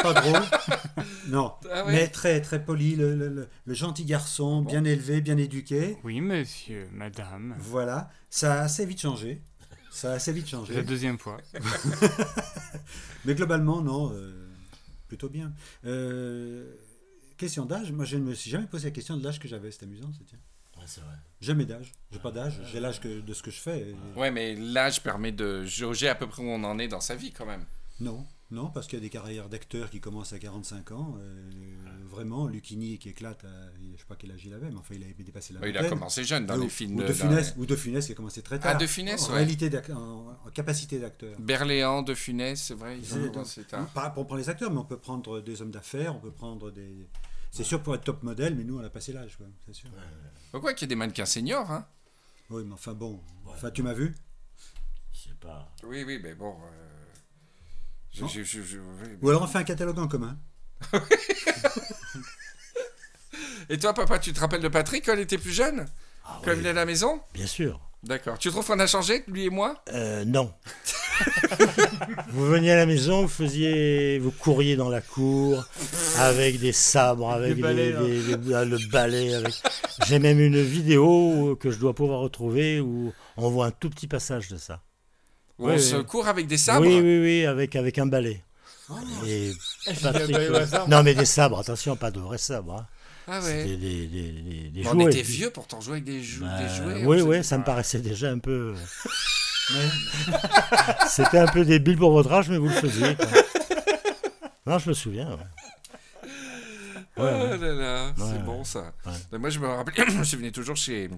Pas 0.03 0.13
drôle. 0.15 0.43
non, 1.29 1.53
Ah 1.71 1.85
ouais 1.87 1.93
mais 1.93 2.09
très 2.09 2.41
très 2.41 2.65
poli, 2.65 2.97
le, 2.97 3.15
le- 3.15 3.29
le- 3.29 3.49
le 3.67 3.75
gentil 3.75 4.05
garçon, 4.05 4.63
bien 4.63 4.85
élevé, 4.85 5.21
bien 5.21 5.37
éduqué. 5.37 5.97
Oui, 6.05 6.21
monsieur, 6.21 6.89
madame. 6.93 7.55
Voilà, 7.59 8.11
ça 8.31 8.55
a 8.55 8.65
assez 8.65 8.87
vite 8.87 9.01
changé. 9.01 9.43
Ça 9.91 10.13
a 10.13 10.15
assez 10.15 10.33
vite 10.33 10.45
La 10.53 10.59
changé. 10.59 10.83
deuxième 10.83 11.19
fois. 11.19 11.39
Mais 13.25 13.35
globalement, 13.35 13.81
non, 13.83 14.13
euh, 14.13 14.49
plutôt 15.09 15.29
bien. 15.29 15.53
Euh, 15.85 16.73
question 17.37 17.65
d'âge, 17.65 17.93
moi 17.93 18.05
je 18.05 18.17
ne 18.17 18.23
me 18.23 18.35
suis 18.35 18.51
jamais 18.51 18.67
posé 18.67 18.89
la 18.89 18.91
question 18.93 19.17
de 19.17 19.25
l'âge 19.25 19.39
que 19.41 19.49
j'avais, 19.49 19.71
c'est 19.71 19.83
amusant. 19.85 20.09
Ouais, 20.77 20.85
c'est 20.87 21.01
vrai. 21.01 21.15
Jamais 21.41 21.65
d'âge, 21.67 21.93
j'ai 22.13 22.19
pas 22.21 22.31
d'âge, 22.31 22.61
j'ai 22.73 22.81
l'âge 22.81 23.01
que- 23.01 23.21
de 23.21 23.35
ce 23.35 23.43
que 23.43 23.51
je 23.51 23.59
fais. 23.61 23.81
et- 23.91 23.97
Ouais, 24.19 24.31
mais 24.31 24.55
l'âge 24.55 25.03
permet 25.03 25.33
de 25.33 25.65
jauger 25.65 26.09
à 26.09 26.15
peu 26.15 26.27
près 26.29 26.43
où 26.43 26.47
on 26.49 26.63
en 26.65 26.79
est 26.79 26.89
dans 26.89 27.01
sa 27.01 27.17
vie 27.17 27.33
quand 27.33 27.47
même. 27.47 27.65
Non, 28.01 28.25
non, 28.51 28.71
parce 28.71 28.87
qu'il 28.87 28.99
y 28.99 29.03
a 29.03 29.05
des 29.05 29.11
carrières 29.11 29.49
d'acteurs 29.51 29.91
qui 29.91 30.01
commencent 30.01 30.33
à 30.33 30.39
45 30.39 30.93
ans. 30.93 31.17
euh, 31.21 31.51
vraiment, 32.07 32.47
Lucchini 32.47 32.99
qui 32.99 33.11
éclate, 33.11 33.45
à, 33.45 33.49
je 33.95 33.99
sais 33.99 34.05
pas 34.09 34.17
quel 34.17 34.31
âge 34.33 34.43
il 34.45 34.55
avait, 34.55 34.71
mais 34.71 34.79
enfin 34.79 34.95
il 34.95 35.03
avait 35.05 35.13
dépassé 35.23 35.53
la 35.53 35.61
Ouais, 35.61 35.69
il 35.71 35.77
a 35.77 35.89
commencé 35.89 36.25
jeune 36.25 36.47
dans 36.47 36.57
ou, 36.57 36.63
les 36.63 36.69
films 36.71 36.97
ou 36.97 37.03
de, 37.03 37.13
Funès, 37.13 37.55
les- 37.55 37.63
ou 37.63 37.67
de 37.67 37.77
Funès 37.77 38.07
qui 38.07 38.13
a 38.13 38.15
commencé 38.15 38.41
très 38.43 38.57
Ah, 38.57 38.59
tard. 38.61 38.79
De 38.79 38.87
Funès, 38.87 39.23
en 39.23 39.29
ouais. 39.29 39.35
réalité, 39.45 39.71
en, 39.93 40.35
en 40.47 40.51
capacité 40.51 40.99
d'acteur. 40.99 41.39
Berléand, 41.39 42.03
De 42.03 42.15
Funès, 42.15 42.61
c'est 42.61 42.75
vrai. 42.75 42.99
Ils 42.99 43.15
ont 43.15 43.31
commencé 43.31 43.65
tard. 43.65 43.87
Pas 43.93 44.09
pour 44.11 44.27
prendre 44.27 44.41
les 44.41 44.49
acteurs, 44.49 44.71
mais 44.71 44.79
on 44.79 44.85
peut 44.85 44.99
prendre 44.99 45.41
des 45.41 45.61
hommes 45.61 45.71
d'affaires, 45.71 46.17
on 46.17 46.21
peut 46.21 46.33
prendre 46.33 46.71
des. 46.71 47.07
C'est 47.51 47.65
sûr 47.65 47.83
pour 47.83 47.95
être 47.95 48.05
top 48.05 48.23
modèle, 48.23 48.55
mais 48.55 48.65
nous 48.65 48.79
on 48.79 48.85
a 48.85 48.91
passé 48.91 49.13
l'âge, 49.13 49.37
quoi, 49.37 49.47
c'est 49.67 49.75
sûr. 49.75 49.91
Pourquoi 50.53 50.73
qu'il 50.75 50.87
y 50.87 50.89
a 50.89 50.91
des 50.91 50.97
mannequins 50.97 51.27
seniors 51.27 51.71
hein? 51.71 51.87
Oui, 52.51 52.63
mais 52.65 52.73
enfin 52.73 52.95
bon. 52.95 53.21
Enfin, 53.47 53.71
tu 53.71 53.83
m'as 53.83 53.93
vu? 53.93 54.15
Je 55.13 55.19
sais 55.29 55.35
pas. 55.41 55.71
Oui, 55.85 56.03
oui, 56.05 56.19
mais 56.23 56.35
bon. 56.35 56.53
euh, 56.55 56.89
Je- 58.13 58.27
je- 58.27 58.43
je- 58.43 58.63
je- 58.63 58.79
oui. 58.79 59.09
Ou 59.23 59.29
alors 59.31 59.43
on 59.43 59.47
fait 59.47 59.59
un 59.59 59.65
catalogue 59.65 59.99
en 59.99 60.09
commun. 60.09 60.37
Et 63.71 63.79
toi, 63.79 63.93
papa, 63.93 64.19
tu 64.19 64.33
te 64.33 64.41
rappelles 64.41 64.63
de 64.63 64.69
Patrick 64.69 65.05
quand 65.05 65.13
il 65.15 65.21
était 65.21 65.37
plus 65.39 65.53
jeune 65.53 65.87
Ah 66.25 66.41
Quand 66.45 66.53
oui, 66.53 66.59
il 66.61 66.67
est 66.67 66.71
à 66.71 66.75
la 66.75 66.87
maison 66.87 67.21
bien 67.35 67.47
sûr. 67.47 67.81
D'accord. 68.05 68.39
Tu 68.39 68.49
trouves 68.51 68.65
qu'on 68.65 68.79
a 68.79 68.87
changé, 68.87 69.25
lui 69.27 69.47
et 69.47 69.51
moi 69.51 69.83
Euh, 69.93 70.25
non. 70.25 70.53
vous 72.29 72.47
veniez 72.47 72.71
à 72.71 72.77
la 72.77 72.87
maison, 72.87 73.23
vous 73.23 73.29
faisiez, 73.29 74.21
vous 74.21 74.31
couriez 74.31 74.77
dans 74.77 74.89
la 74.89 75.01
cour 75.01 75.67
avec 76.17 76.61
des 76.61 76.73
sabres, 76.73 77.29
avec 77.31 77.57
Des 77.57 77.63
balais, 77.63 77.87
des- 77.89 77.93
là. 77.93 78.01
des- 78.03 78.37
des- 78.37 78.55
ah, 78.55 78.65
le 78.65 78.79
balai. 78.91 79.35
Avec... 79.35 79.53
J'ai 80.07 80.21
même 80.21 80.39
une 80.39 80.63
vidéo 80.63 81.57
que 81.61 81.73
je 81.73 81.79
dois 81.79 81.93
pouvoir 81.93 82.21
retrouver 82.21 82.81
où 82.81 83.13
on 83.37 83.51
voit 83.51 83.67
un 83.67 83.71
tout 83.73 83.91
petit 83.91 84.07
passage 84.07 84.47
de 84.49 84.57
ça. 84.59 84.81
Où 85.59 85.67
Oui, 85.67 85.73
on 85.73 85.77
oui. 85.77 85.83
se 85.83 85.97
court 85.97 86.29
avec 86.29 86.47
des 86.47 86.59
sabres 86.59 86.87
Oui, 86.87 87.01
oui, 87.01 87.21
oui, 87.21 87.47
avec 87.47 87.75
avec 87.77 87.99
un 87.99 88.07
balai. 88.07 88.43
Et 89.27 89.53
Patrick- 90.03 90.35
hasard. 90.55 90.89
non, 90.89 91.03
mais 91.03 91.15
des 91.15 91.25
sabres. 91.27 91.59
Attention, 91.59 91.97
pas 91.97 92.11
de 92.11 92.21
vrais 92.21 92.39
sabres. 92.39 92.77
hein. 92.81 92.87
Ah 93.31 93.41
ouais. 93.43 93.65
des, 93.65 93.77
des, 93.77 94.07
des, 94.07 94.31
des 94.71 94.83
Bon, 94.85 94.93
jouets. 94.93 95.05
on 95.05 95.09
était 95.09 95.21
vieux 95.23 95.51
pour 95.51 95.67
t'en 95.67 95.81
jouer 95.83 95.95
avec 95.95 96.05
des, 96.05 96.23
jou- 96.23 96.45
Bah, 96.45 96.67
jouets. 96.69 97.05
oui, 97.05 97.21
on 97.23 97.27
oui, 97.27 97.37
faisait- 97.37 97.43
ça 97.43 97.59
me 97.59 97.65
paraissait 97.65 98.01
déjà 98.01 98.31
un 98.31 98.39
peu. 98.39 98.75
Ouais. 99.71 100.35
C'était 101.11 101.37
un 101.41 101.47
peu 101.47 101.63
débile 101.63 101.99
pour 101.99 102.11
votre 102.13 102.33
âge, 102.33 102.49
mais 102.49 102.57
vous 102.57 102.69
le 102.69 102.73
faisiez. 102.75 103.15
quoi. 103.17 103.27
Non, 104.67 104.79
je 104.79 104.89
me 104.89 104.95
souviens. 104.95 105.29
ouais. 105.33 106.31
Oh 107.19 107.23
Ouais, 107.23 107.59
là 107.59 107.73
là, 107.75 108.15
c'est 108.17 108.43
bon 108.45 108.65
ça. 108.65 108.93
Mais 109.31 109.37
Moi 109.39 109.51
je 109.51 109.59
me 109.59 109.67
rappelle, 109.67 109.95
je 110.11 110.17
me 110.17 110.25
souvenais 110.25 110.53
toujours 110.53 110.77
chez, 110.77 111.11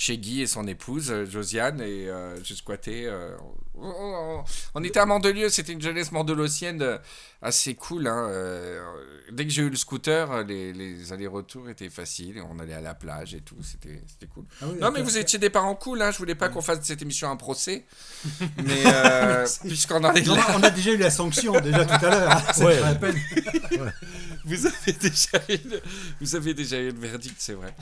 chez 0.00 0.16
Guy 0.16 0.42
et 0.42 0.46
son 0.46 0.66
épouse 0.68 1.10
euh, 1.10 1.26
Josiane 1.26 1.80
et 1.80 2.08
euh, 2.08 2.36
je 2.44 2.54
squattais. 2.54 3.02
euh, 3.06 3.36
on, 3.74 3.88
on- 3.90 4.44
on 4.74 4.84
était 4.84 5.00
à 5.00 5.06
Mandelieu, 5.06 5.48
c'était 5.48 5.72
une 5.72 5.82
jeunesse 5.82 6.12
mandelosienne 6.12 6.80
euh, 6.82 6.98
assez 7.42 7.74
cool. 7.74 8.06
hein, 8.06 8.30
dès 9.32 9.44
que 9.44 9.50
j'ai 9.50 9.62
eu 9.62 9.70
le 9.70 9.76
scooter, 9.76 10.44
les, 10.44 10.72
les 10.72 11.12
allers-retours 11.12 11.68
étaient 11.68 11.90
faciles. 11.90 12.40
On 12.50 12.58
allait 12.60 12.74
à 12.74 12.80
la 12.80 12.94
plage 12.94 13.34
et 13.34 13.40
tout, 13.40 13.56
c'était 13.62 14.00
cool. 14.32 14.44
Ah 14.62 14.66
oui, 14.68 14.78
Non 14.80 14.90
mais 14.92 15.02
vous 15.02 15.18
étiez 15.18 15.38
des 15.40 15.50
parents 15.50 15.74
cool, 15.74 16.00
hein, 16.02 16.10
je 16.12 16.18
voulais 16.18 16.34
pas 16.36 16.48
qu'on 16.48 16.62
fasse 16.62 16.78
de 16.80 16.84
cette 16.84 17.02
émission 17.02 17.28
un 17.30 17.36
procès. 17.36 17.84
Mais 18.64 18.82
euh, 18.86 19.46
puisqu'on 19.64 20.02
en 20.04 20.12
est 20.14 20.26
Non, 20.26 20.34
là. 20.36 20.46
on 20.56 20.62
a 20.62 20.70
déjà 20.70 20.92
eu 20.92 20.96
la 20.96 21.10
sanction 21.10 21.52
déjà 21.60 21.84
tout 21.84 22.04
à 22.06 22.10
l'heure. 22.10 22.30
hein, 22.32 22.42
Ouais. 22.64 22.80
la 22.80 22.94
peine. 22.94 23.16
Vous 24.44 24.66
avez 24.66 24.92
déjà 24.92 25.38
eu 25.50 25.58
le, 25.68 25.80
vous 26.20 26.34
avez 26.36 26.54
déjà 26.54 26.78
eu 26.78 26.90
le 26.90 26.98
verdict, 26.98 27.36
c'est 27.38 27.52
vrai. 27.52 27.74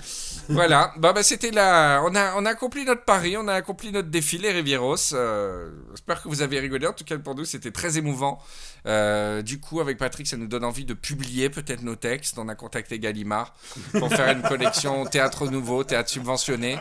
Voilà, 0.48 0.92
bah, 0.96 1.12
bah, 1.12 1.22
c'était 1.22 1.52
là. 1.52 2.02
On 2.08 2.14
a, 2.14 2.50
accompli 2.50 2.84
notre 2.84 3.02
pari, 3.02 3.36
on 3.36 3.48
a 3.48 3.54
accompli 3.54 3.90
notre 3.90 4.08
défilé 4.08 4.52
Rivieros. 4.52 5.12
Euh, 5.12 5.70
J'espère 5.90 6.22
que 6.22 6.28
vous 6.28 6.40
avez 6.40 6.60
rigolé. 6.60 6.86
En 6.86 6.92
tout 6.92 7.02
cas, 7.02 7.18
pour 7.18 7.34
nous, 7.34 7.44
c'était 7.44 7.72
très 7.72 7.98
émouvant. 7.98 8.40
Euh, 8.86 9.42
du 9.42 9.58
coup, 9.58 9.80
avec 9.80 9.98
Patrick, 9.98 10.26
ça 10.26 10.36
nous 10.36 10.46
donne 10.46 10.64
envie 10.64 10.84
de 10.84 10.94
publier 10.94 11.50
peut-être 11.50 11.82
nos 11.82 11.96
textes. 11.96 12.38
On 12.38 12.48
a 12.48 12.54
contacté 12.54 12.98
Gallimard 12.98 13.54
pour 13.92 14.08
faire 14.08 14.30
une 14.30 14.42
collection 14.42 15.04
théâtre 15.06 15.48
nouveau, 15.48 15.84
théâtre 15.84 16.10
subventionné. 16.10 16.78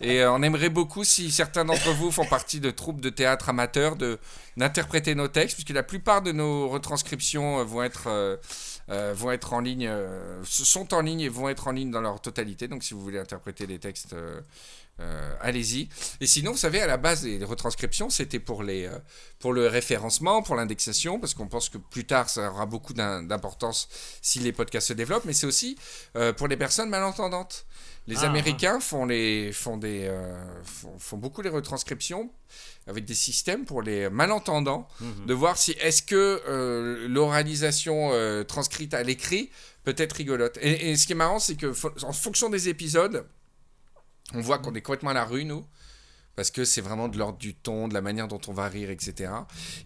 Et 0.00 0.22
euh, 0.22 0.32
on 0.32 0.42
aimerait 0.42 0.68
beaucoup, 0.68 1.04
si 1.04 1.30
certains 1.30 1.64
d'entre 1.64 1.92
vous 1.92 2.10
font 2.10 2.26
partie 2.26 2.60
de 2.60 2.70
troupes 2.70 3.00
de 3.00 3.10
théâtre 3.10 3.48
amateurs, 3.48 3.96
de 3.96 4.18
d'interpréter 4.56 5.14
nos 5.14 5.28
textes, 5.28 5.54
puisque 5.54 5.70
la 5.70 5.84
plupart 5.84 6.20
de 6.20 6.32
nos 6.32 6.68
retranscriptions 6.68 7.60
euh, 7.60 7.64
vont 7.64 7.82
être 7.82 8.38
vont 9.14 9.30
être 9.30 9.52
en 9.52 9.60
ligne, 9.60 9.90
sont 10.44 10.94
en 10.94 11.02
ligne 11.02 11.20
et 11.20 11.28
vont 11.28 11.50
être 11.50 11.68
en 11.68 11.72
ligne 11.72 11.90
dans 11.90 12.00
leur 12.00 12.20
totalité. 12.20 12.68
Donc 12.68 12.82
si 12.82 12.94
vous 12.94 13.00
voulez 13.00 13.18
interpréter 13.18 13.66
les 13.66 13.78
textes, 13.78 14.14
euh, 15.00 15.32
allez-y. 15.40 15.88
Et 16.20 16.26
sinon, 16.26 16.52
vous 16.52 16.56
savez, 16.58 16.80
à 16.80 16.86
la 16.86 16.96
base, 16.96 17.24
les 17.24 17.44
retranscriptions, 17.44 18.10
c'était 18.10 18.40
pour, 18.40 18.62
les, 18.62 18.86
euh, 18.86 18.98
pour 19.38 19.52
le 19.52 19.66
référencement, 19.68 20.42
pour 20.42 20.56
l'indexation, 20.56 21.20
parce 21.20 21.34
qu'on 21.34 21.46
pense 21.48 21.68
que 21.68 21.78
plus 21.78 22.04
tard, 22.04 22.28
ça 22.28 22.50
aura 22.50 22.66
beaucoup 22.66 22.92
d'im- 22.94 23.22
d'importance 23.22 23.88
si 24.22 24.40
les 24.40 24.52
podcasts 24.52 24.88
se 24.88 24.92
développent, 24.94 25.24
mais 25.24 25.32
c'est 25.34 25.46
aussi 25.46 25.76
euh, 26.16 26.32
pour 26.32 26.48
les 26.48 26.56
personnes 26.56 26.88
malentendantes. 26.90 27.66
Les 28.06 28.16
Ah. 28.18 28.22
Américains 28.30 28.80
font, 28.80 29.04
les, 29.04 29.52
font, 29.52 29.76
des, 29.76 30.10
font, 30.64 30.98
font 30.98 31.18
beaucoup 31.18 31.42
les 31.42 31.50
retranscriptions 31.50 32.30
avec 32.86 33.04
des 33.04 33.14
systèmes 33.14 33.66
pour 33.66 33.82
les 33.82 34.08
malentendants, 34.08 34.88
de 35.26 35.34
voir 35.34 35.58
si 35.58 35.72
est-ce 35.72 36.02
que 36.02 37.06
l'oralisation 37.06 38.10
transcrite 38.46 38.94
à 38.94 39.02
l'écrit 39.02 39.50
peut 39.84 39.94
être 39.98 40.14
rigolote. 40.14 40.58
Et, 40.62 40.90
et 40.90 40.96
ce 40.96 41.06
qui 41.06 41.12
est 41.12 41.16
marrant, 41.16 41.38
c'est 41.38 41.56
que 41.56 41.72
en 42.04 42.12
fonction 42.12 42.48
des 42.48 42.68
épisodes, 42.70 43.26
on 44.34 44.40
voit 44.40 44.58
qu'on 44.58 44.74
est 44.74 44.82
complètement 44.82 45.10
à 45.10 45.14
la 45.14 45.24
rue, 45.24 45.44
nous. 45.44 45.64
Parce 46.36 46.52
que 46.52 46.64
c'est 46.64 46.80
vraiment 46.80 47.08
de 47.08 47.18
l'ordre 47.18 47.36
du 47.36 47.52
ton, 47.52 47.88
de 47.88 47.94
la 47.94 48.00
manière 48.00 48.28
dont 48.28 48.40
on 48.46 48.52
va 48.52 48.68
rire, 48.68 48.90
etc. 48.90 49.32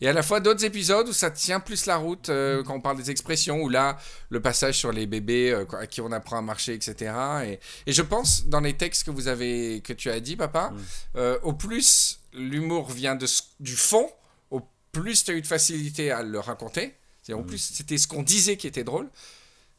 Et 0.03 0.09
à 0.09 0.13
la 0.13 0.23
fois 0.23 0.39
d'autres 0.39 0.67
épisodes 0.67 1.09
où 1.09 1.13
ça 1.15 1.31
tient 1.31 1.61
plus 1.61 1.87
la 1.87 1.97
route, 1.97 2.29
euh, 2.29 2.63
quand 2.63 2.75
on 2.75 2.81
parle 2.83 2.99
des 2.99 3.11
expressions, 3.11 3.63
où 3.63 3.71
là, 3.71 3.97
le 4.29 4.43
passage 4.43 4.77
sur 4.77 4.93
les 4.93 5.07
bébés 5.07 5.51
euh, 5.51 5.65
à 5.79 5.87
qui 5.87 6.03
on 6.03 6.13
apprend 6.13 6.37
à 6.37 6.43
marcher, 6.43 6.75
etc. 6.75 7.15
Et, 7.47 7.61
et 7.87 7.93
je 7.95 8.03
pense, 8.03 8.45
dans 8.49 8.61
les 8.61 8.75
textes 8.77 9.05
que 9.05 9.11
vous 9.11 9.29
avez, 9.29 9.81
que 9.81 9.95
tu 9.95 10.11
as 10.11 10.21
dit, 10.21 10.37
papa, 10.37 10.75
euh, 11.17 11.39
au 11.43 11.55
plus 11.55 12.21
l'humour 12.35 12.91
vient 12.91 13.15
de, 13.15 13.27
du 13.61 13.75
fond, 13.75 14.11
au 14.51 14.61
plus 14.93 15.25
tu 15.25 15.31
as 15.31 15.35
eu 15.35 15.41
de 15.41 15.47
facilité 15.47 16.11
à 16.11 16.23
le 16.23 16.39
raconter. 16.39 16.95
C'est-à-dire, 17.23 17.43
au 17.43 17.47
plus 17.47 17.59
c'était 17.59 17.97
ce 17.97 18.07
qu'on 18.07 18.23
disait 18.23 18.59
qui 18.59 18.67
était 18.67 18.85
drôle. 18.85 19.09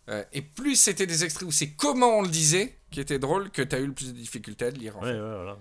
Euh, 0.10 0.24
et 0.34 0.42
plus 0.42 0.76
c'était 0.76 1.06
des 1.08 1.24
extraits 1.24 1.48
où 1.48 1.52
c'est 1.52 1.72
comment 1.72 2.18
on 2.18 2.22
le 2.24 2.28
disait 2.28 2.78
qui 2.92 3.00
était 3.00 3.20
drôle 3.20 3.50
que 3.52 3.62
tu 3.62 3.76
as 3.76 3.80
eu 3.80 3.88
le 3.88 3.94
plus 3.94 4.08
de 4.14 4.18
difficulté 4.18 4.66
à 4.66 4.70
le 4.72 4.78
lire. 4.78 4.98
en 4.98 5.02
Ouais, 5.02 5.14
fait. 5.14 5.20
ouais, 5.22 5.36
voilà. 5.36 5.58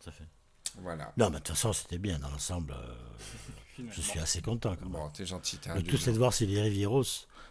Tout 0.00 0.08
à 0.08 0.12
fait. 0.12 0.24
Voilà. 0.80 1.12
Non, 1.18 1.26
mais 1.28 1.36
de 1.38 1.42
toute 1.42 1.48
façon, 1.48 1.72
c'était 1.74 1.98
bien 1.98 2.18
dans 2.18 2.30
l'ensemble. 2.30 2.72
euh, 2.72 3.84
je 3.94 4.00
suis 4.00 4.18
assez 4.18 4.40
content 4.40 4.74
quand 4.76 4.82
même. 4.84 4.92
Bon, 4.92 5.08
t'es 5.10 5.26
gentil. 5.26 5.58
T'es 5.58 5.74
Le 5.74 5.82
tout, 5.82 5.98
c'est 5.98 6.12
de 6.12 6.18
voir 6.18 6.32
si 6.32 6.46
les 6.46 6.60
Rivieros 6.62 7.04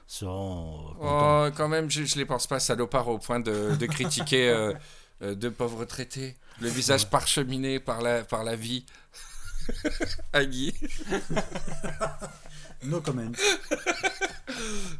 seront 0.07 0.89
euh, 0.89 0.93
contents. 0.95 1.45
Oh, 1.45 1.51
quand 1.55 1.67
même, 1.69 1.89
je, 1.91 2.03
je 2.05 2.15
les 2.17 2.25
pense 2.25 2.47
pas 2.47 2.59
salopards 2.59 3.07
au 3.09 3.19
point 3.19 3.39
de, 3.39 3.75
de 3.75 3.85
critiquer 3.85 4.49
euh, 4.49 4.73
euh, 5.21 5.35
deux 5.35 5.51
pauvres 5.51 5.79
retraités, 5.81 6.35
le 6.59 6.67
visage 6.69 7.07
parcheminé 7.09 7.79
par 7.79 8.01
la, 8.01 8.23
par 8.23 8.43
la 8.43 8.55
vie. 8.55 8.83
à 10.33 10.43
Guy. 10.43 10.73
No 12.83 13.01
comment. 13.01 13.31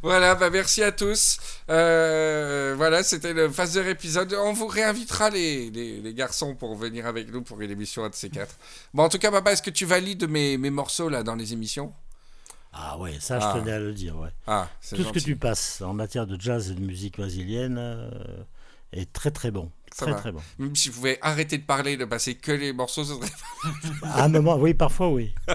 Voilà, 0.02 0.34
bah 0.36 0.50
merci 0.50 0.82
à 0.82 0.92
tous. 0.92 1.38
Euh, 1.70 2.74
voilà, 2.78 3.04
c'était 3.04 3.34
le 3.34 3.50
phase 3.50 3.78
épisode. 3.78 4.34
On 4.34 4.54
vous 4.54 4.66
réinvitera 4.66 5.30
les, 5.30 5.70
les, 5.70 6.02
les 6.02 6.14
garçons 6.16 6.56
pour 6.56 6.76
venir 6.76 7.06
avec 7.06 7.32
nous 7.32 7.44
pour 7.44 7.62
une 7.62 7.70
émission 7.70 8.04
un 8.04 8.10
de 8.10 8.16
ces 8.16 8.30
quatre. 8.30 8.56
Bon, 8.94 9.04
en 9.04 9.10
tout 9.10 9.20
cas, 9.20 9.30
papa, 9.30 9.52
est-ce 9.52 9.62
que 9.62 9.70
tu 9.70 9.86
valides 9.86 10.28
mes, 10.28 10.58
mes 10.58 10.72
morceaux 10.72 11.10
là 11.10 11.22
dans 11.22 11.36
les 11.36 11.54
émissions? 11.54 11.94
Ah 12.74 12.98
ouais, 12.98 13.18
ça, 13.20 13.38
Ah. 13.42 13.54
je 13.56 13.60
tenais 13.62 13.74
à 13.74 13.80
le 13.80 13.94
dire, 13.94 14.18
ouais. 14.18 14.30
Ah, 14.48 14.68
c'est 14.80 14.96
Tout 14.96 15.04
ce 15.04 15.12
que 15.12 15.20
tu 15.20 15.36
passes 15.36 15.82
en 15.82 15.94
matière 15.94 16.26
de 16.26 16.40
jazz 16.40 16.72
et 16.72 16.74
de 16.74 16.82
musique 16.82 17.18
brésilienne 17.18 17.76
euh, 17.78 18.10
est 18.94 19.12
très 19.14 19.30
très 19.32 19.52
bon. 19.52 19.70
Ça 19.94 20.06
Très 20.06 20.14
va. 20.14 20.20
très 20.20 20.32
bon. 20.32 20.42
Même 20.58 20.76
si 20.76 20.88
vous 20.90 20.96
pouvez 20.96 21.20
arrêter 21.22 21.58
de 21.58 21.66
parler, 21.66 21.98
de 21.98 22.06
passer 22.06 22.36
que 22.36 22.54
les 22.54 22.72
morceaux, 22.74 23.04
ce 23.04 23.14
serait 23.16 23.30
À 24.04 24.24
un 24.24 24.30
moment, 24.30 24.56
oui, 24.56 24.74
parfois 24.74 25.10
oui. 25.10 25.36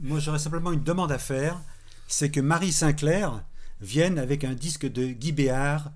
Moi, 0.00 0.18
j'aurais 0.20 0.38
simplement 0.38 0.72
une 0.72 0.82
demande 0.82 1.12
à 1.12 1.18
faire. 1.18 1.60
C'est 2.08 2.30
que 2.30 2.40
Marie 2.40 2.72
Sinclair 2.72 3.42
vienne 3.80 4.18
avec 4.18 4.44
un 4.44 4.54
disque 4.54 4.86
de 4.86 5.06
Guy 5.06 5.32
Béard 5.32 5.90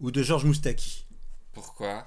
ou 0.00 0.10
de 0.10 0.22
Georges 0.22 0.44
Moustaki. 0.44 1.06
Pourquoi? 1.52 2.06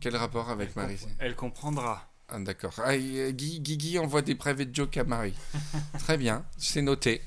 Quel 0.00 0.16
rapport 0.16 0.48
avec 0.50 0.74
Marie 0.76 0.98
Elle 1.18 1.36
comprendra. 1.36 2.08
Ah, 2.28 2.38
D'accord. 2.38 2.72
Ah, 2.78 2.92
euh, 2.92 3.32
Guy, 3.32 3.60
Guy, 3.60 3.76
Guy 3.76 3.98
envoie 3.98 4.22
des 4.22 4.34
private 4.34 4.74
jokes 4.74 4.96
à 4.96 5.04
Marie. 5.04 5.34
Très 5.98 6.16
bien, 6.16 6.44
c'est 6.56 6.82
noté. 6.82 7.22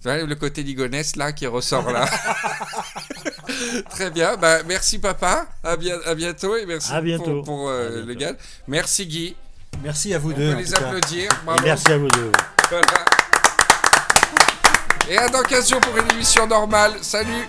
Tu 0.00 0.08
vois, 0.08 0.22
le 0.22 0.34
côté 0.34 0.62
ligonesse 0.62 1.16
là 1.16 1.32
qui 1.32 1.46
ressort 1.46 1.90
là. 1.90 2.08
Très 3.90 4.10
bien. 4.10 4.36
Bah, 4.36 4.62
merci 4.64 4.98
papa. 4.98 5.46
À, 5.62 5.76
bien, 5.76 5.98
à 6.04 6.14
bientôt 6.14 6.56
et 6.56 6.66
merci 6.66 6.92
À 6.92 7.00
bientôt. 7.00 7.42
pour, 7.42 7.44
pour, 7.44 7.68
euh, 7.68 8.04
le 8.04 8.14
gars. 8.14 8.34
Merci 8.66 9.06
Guy. 9.06 9.36
Merci 9.82 10.14
à 10.14 10.18
vous 10.18 10.32
On 10.32 10.36
deux. 10.36 10.52
peut 10.52 10.58
les 10.58 10.74
applaudir. 10.74 11.30
Bravo. 11.44 11.60
merci 11.64 11.92
à 11.92 11.98
vous 11.98 12.08
deux. 12.08 12.32
Voilà. 12.70 12.86
Et 15.08 15.16
à 15.18 15.28
dans 15.28 15.42
15 15.42 15.70
jours 15.70 15.80
pour 15.80 15.96
une 15.96 16.10
émission 16.12 16.46
normale. 16.46 16.94
Salut 17.02 17.46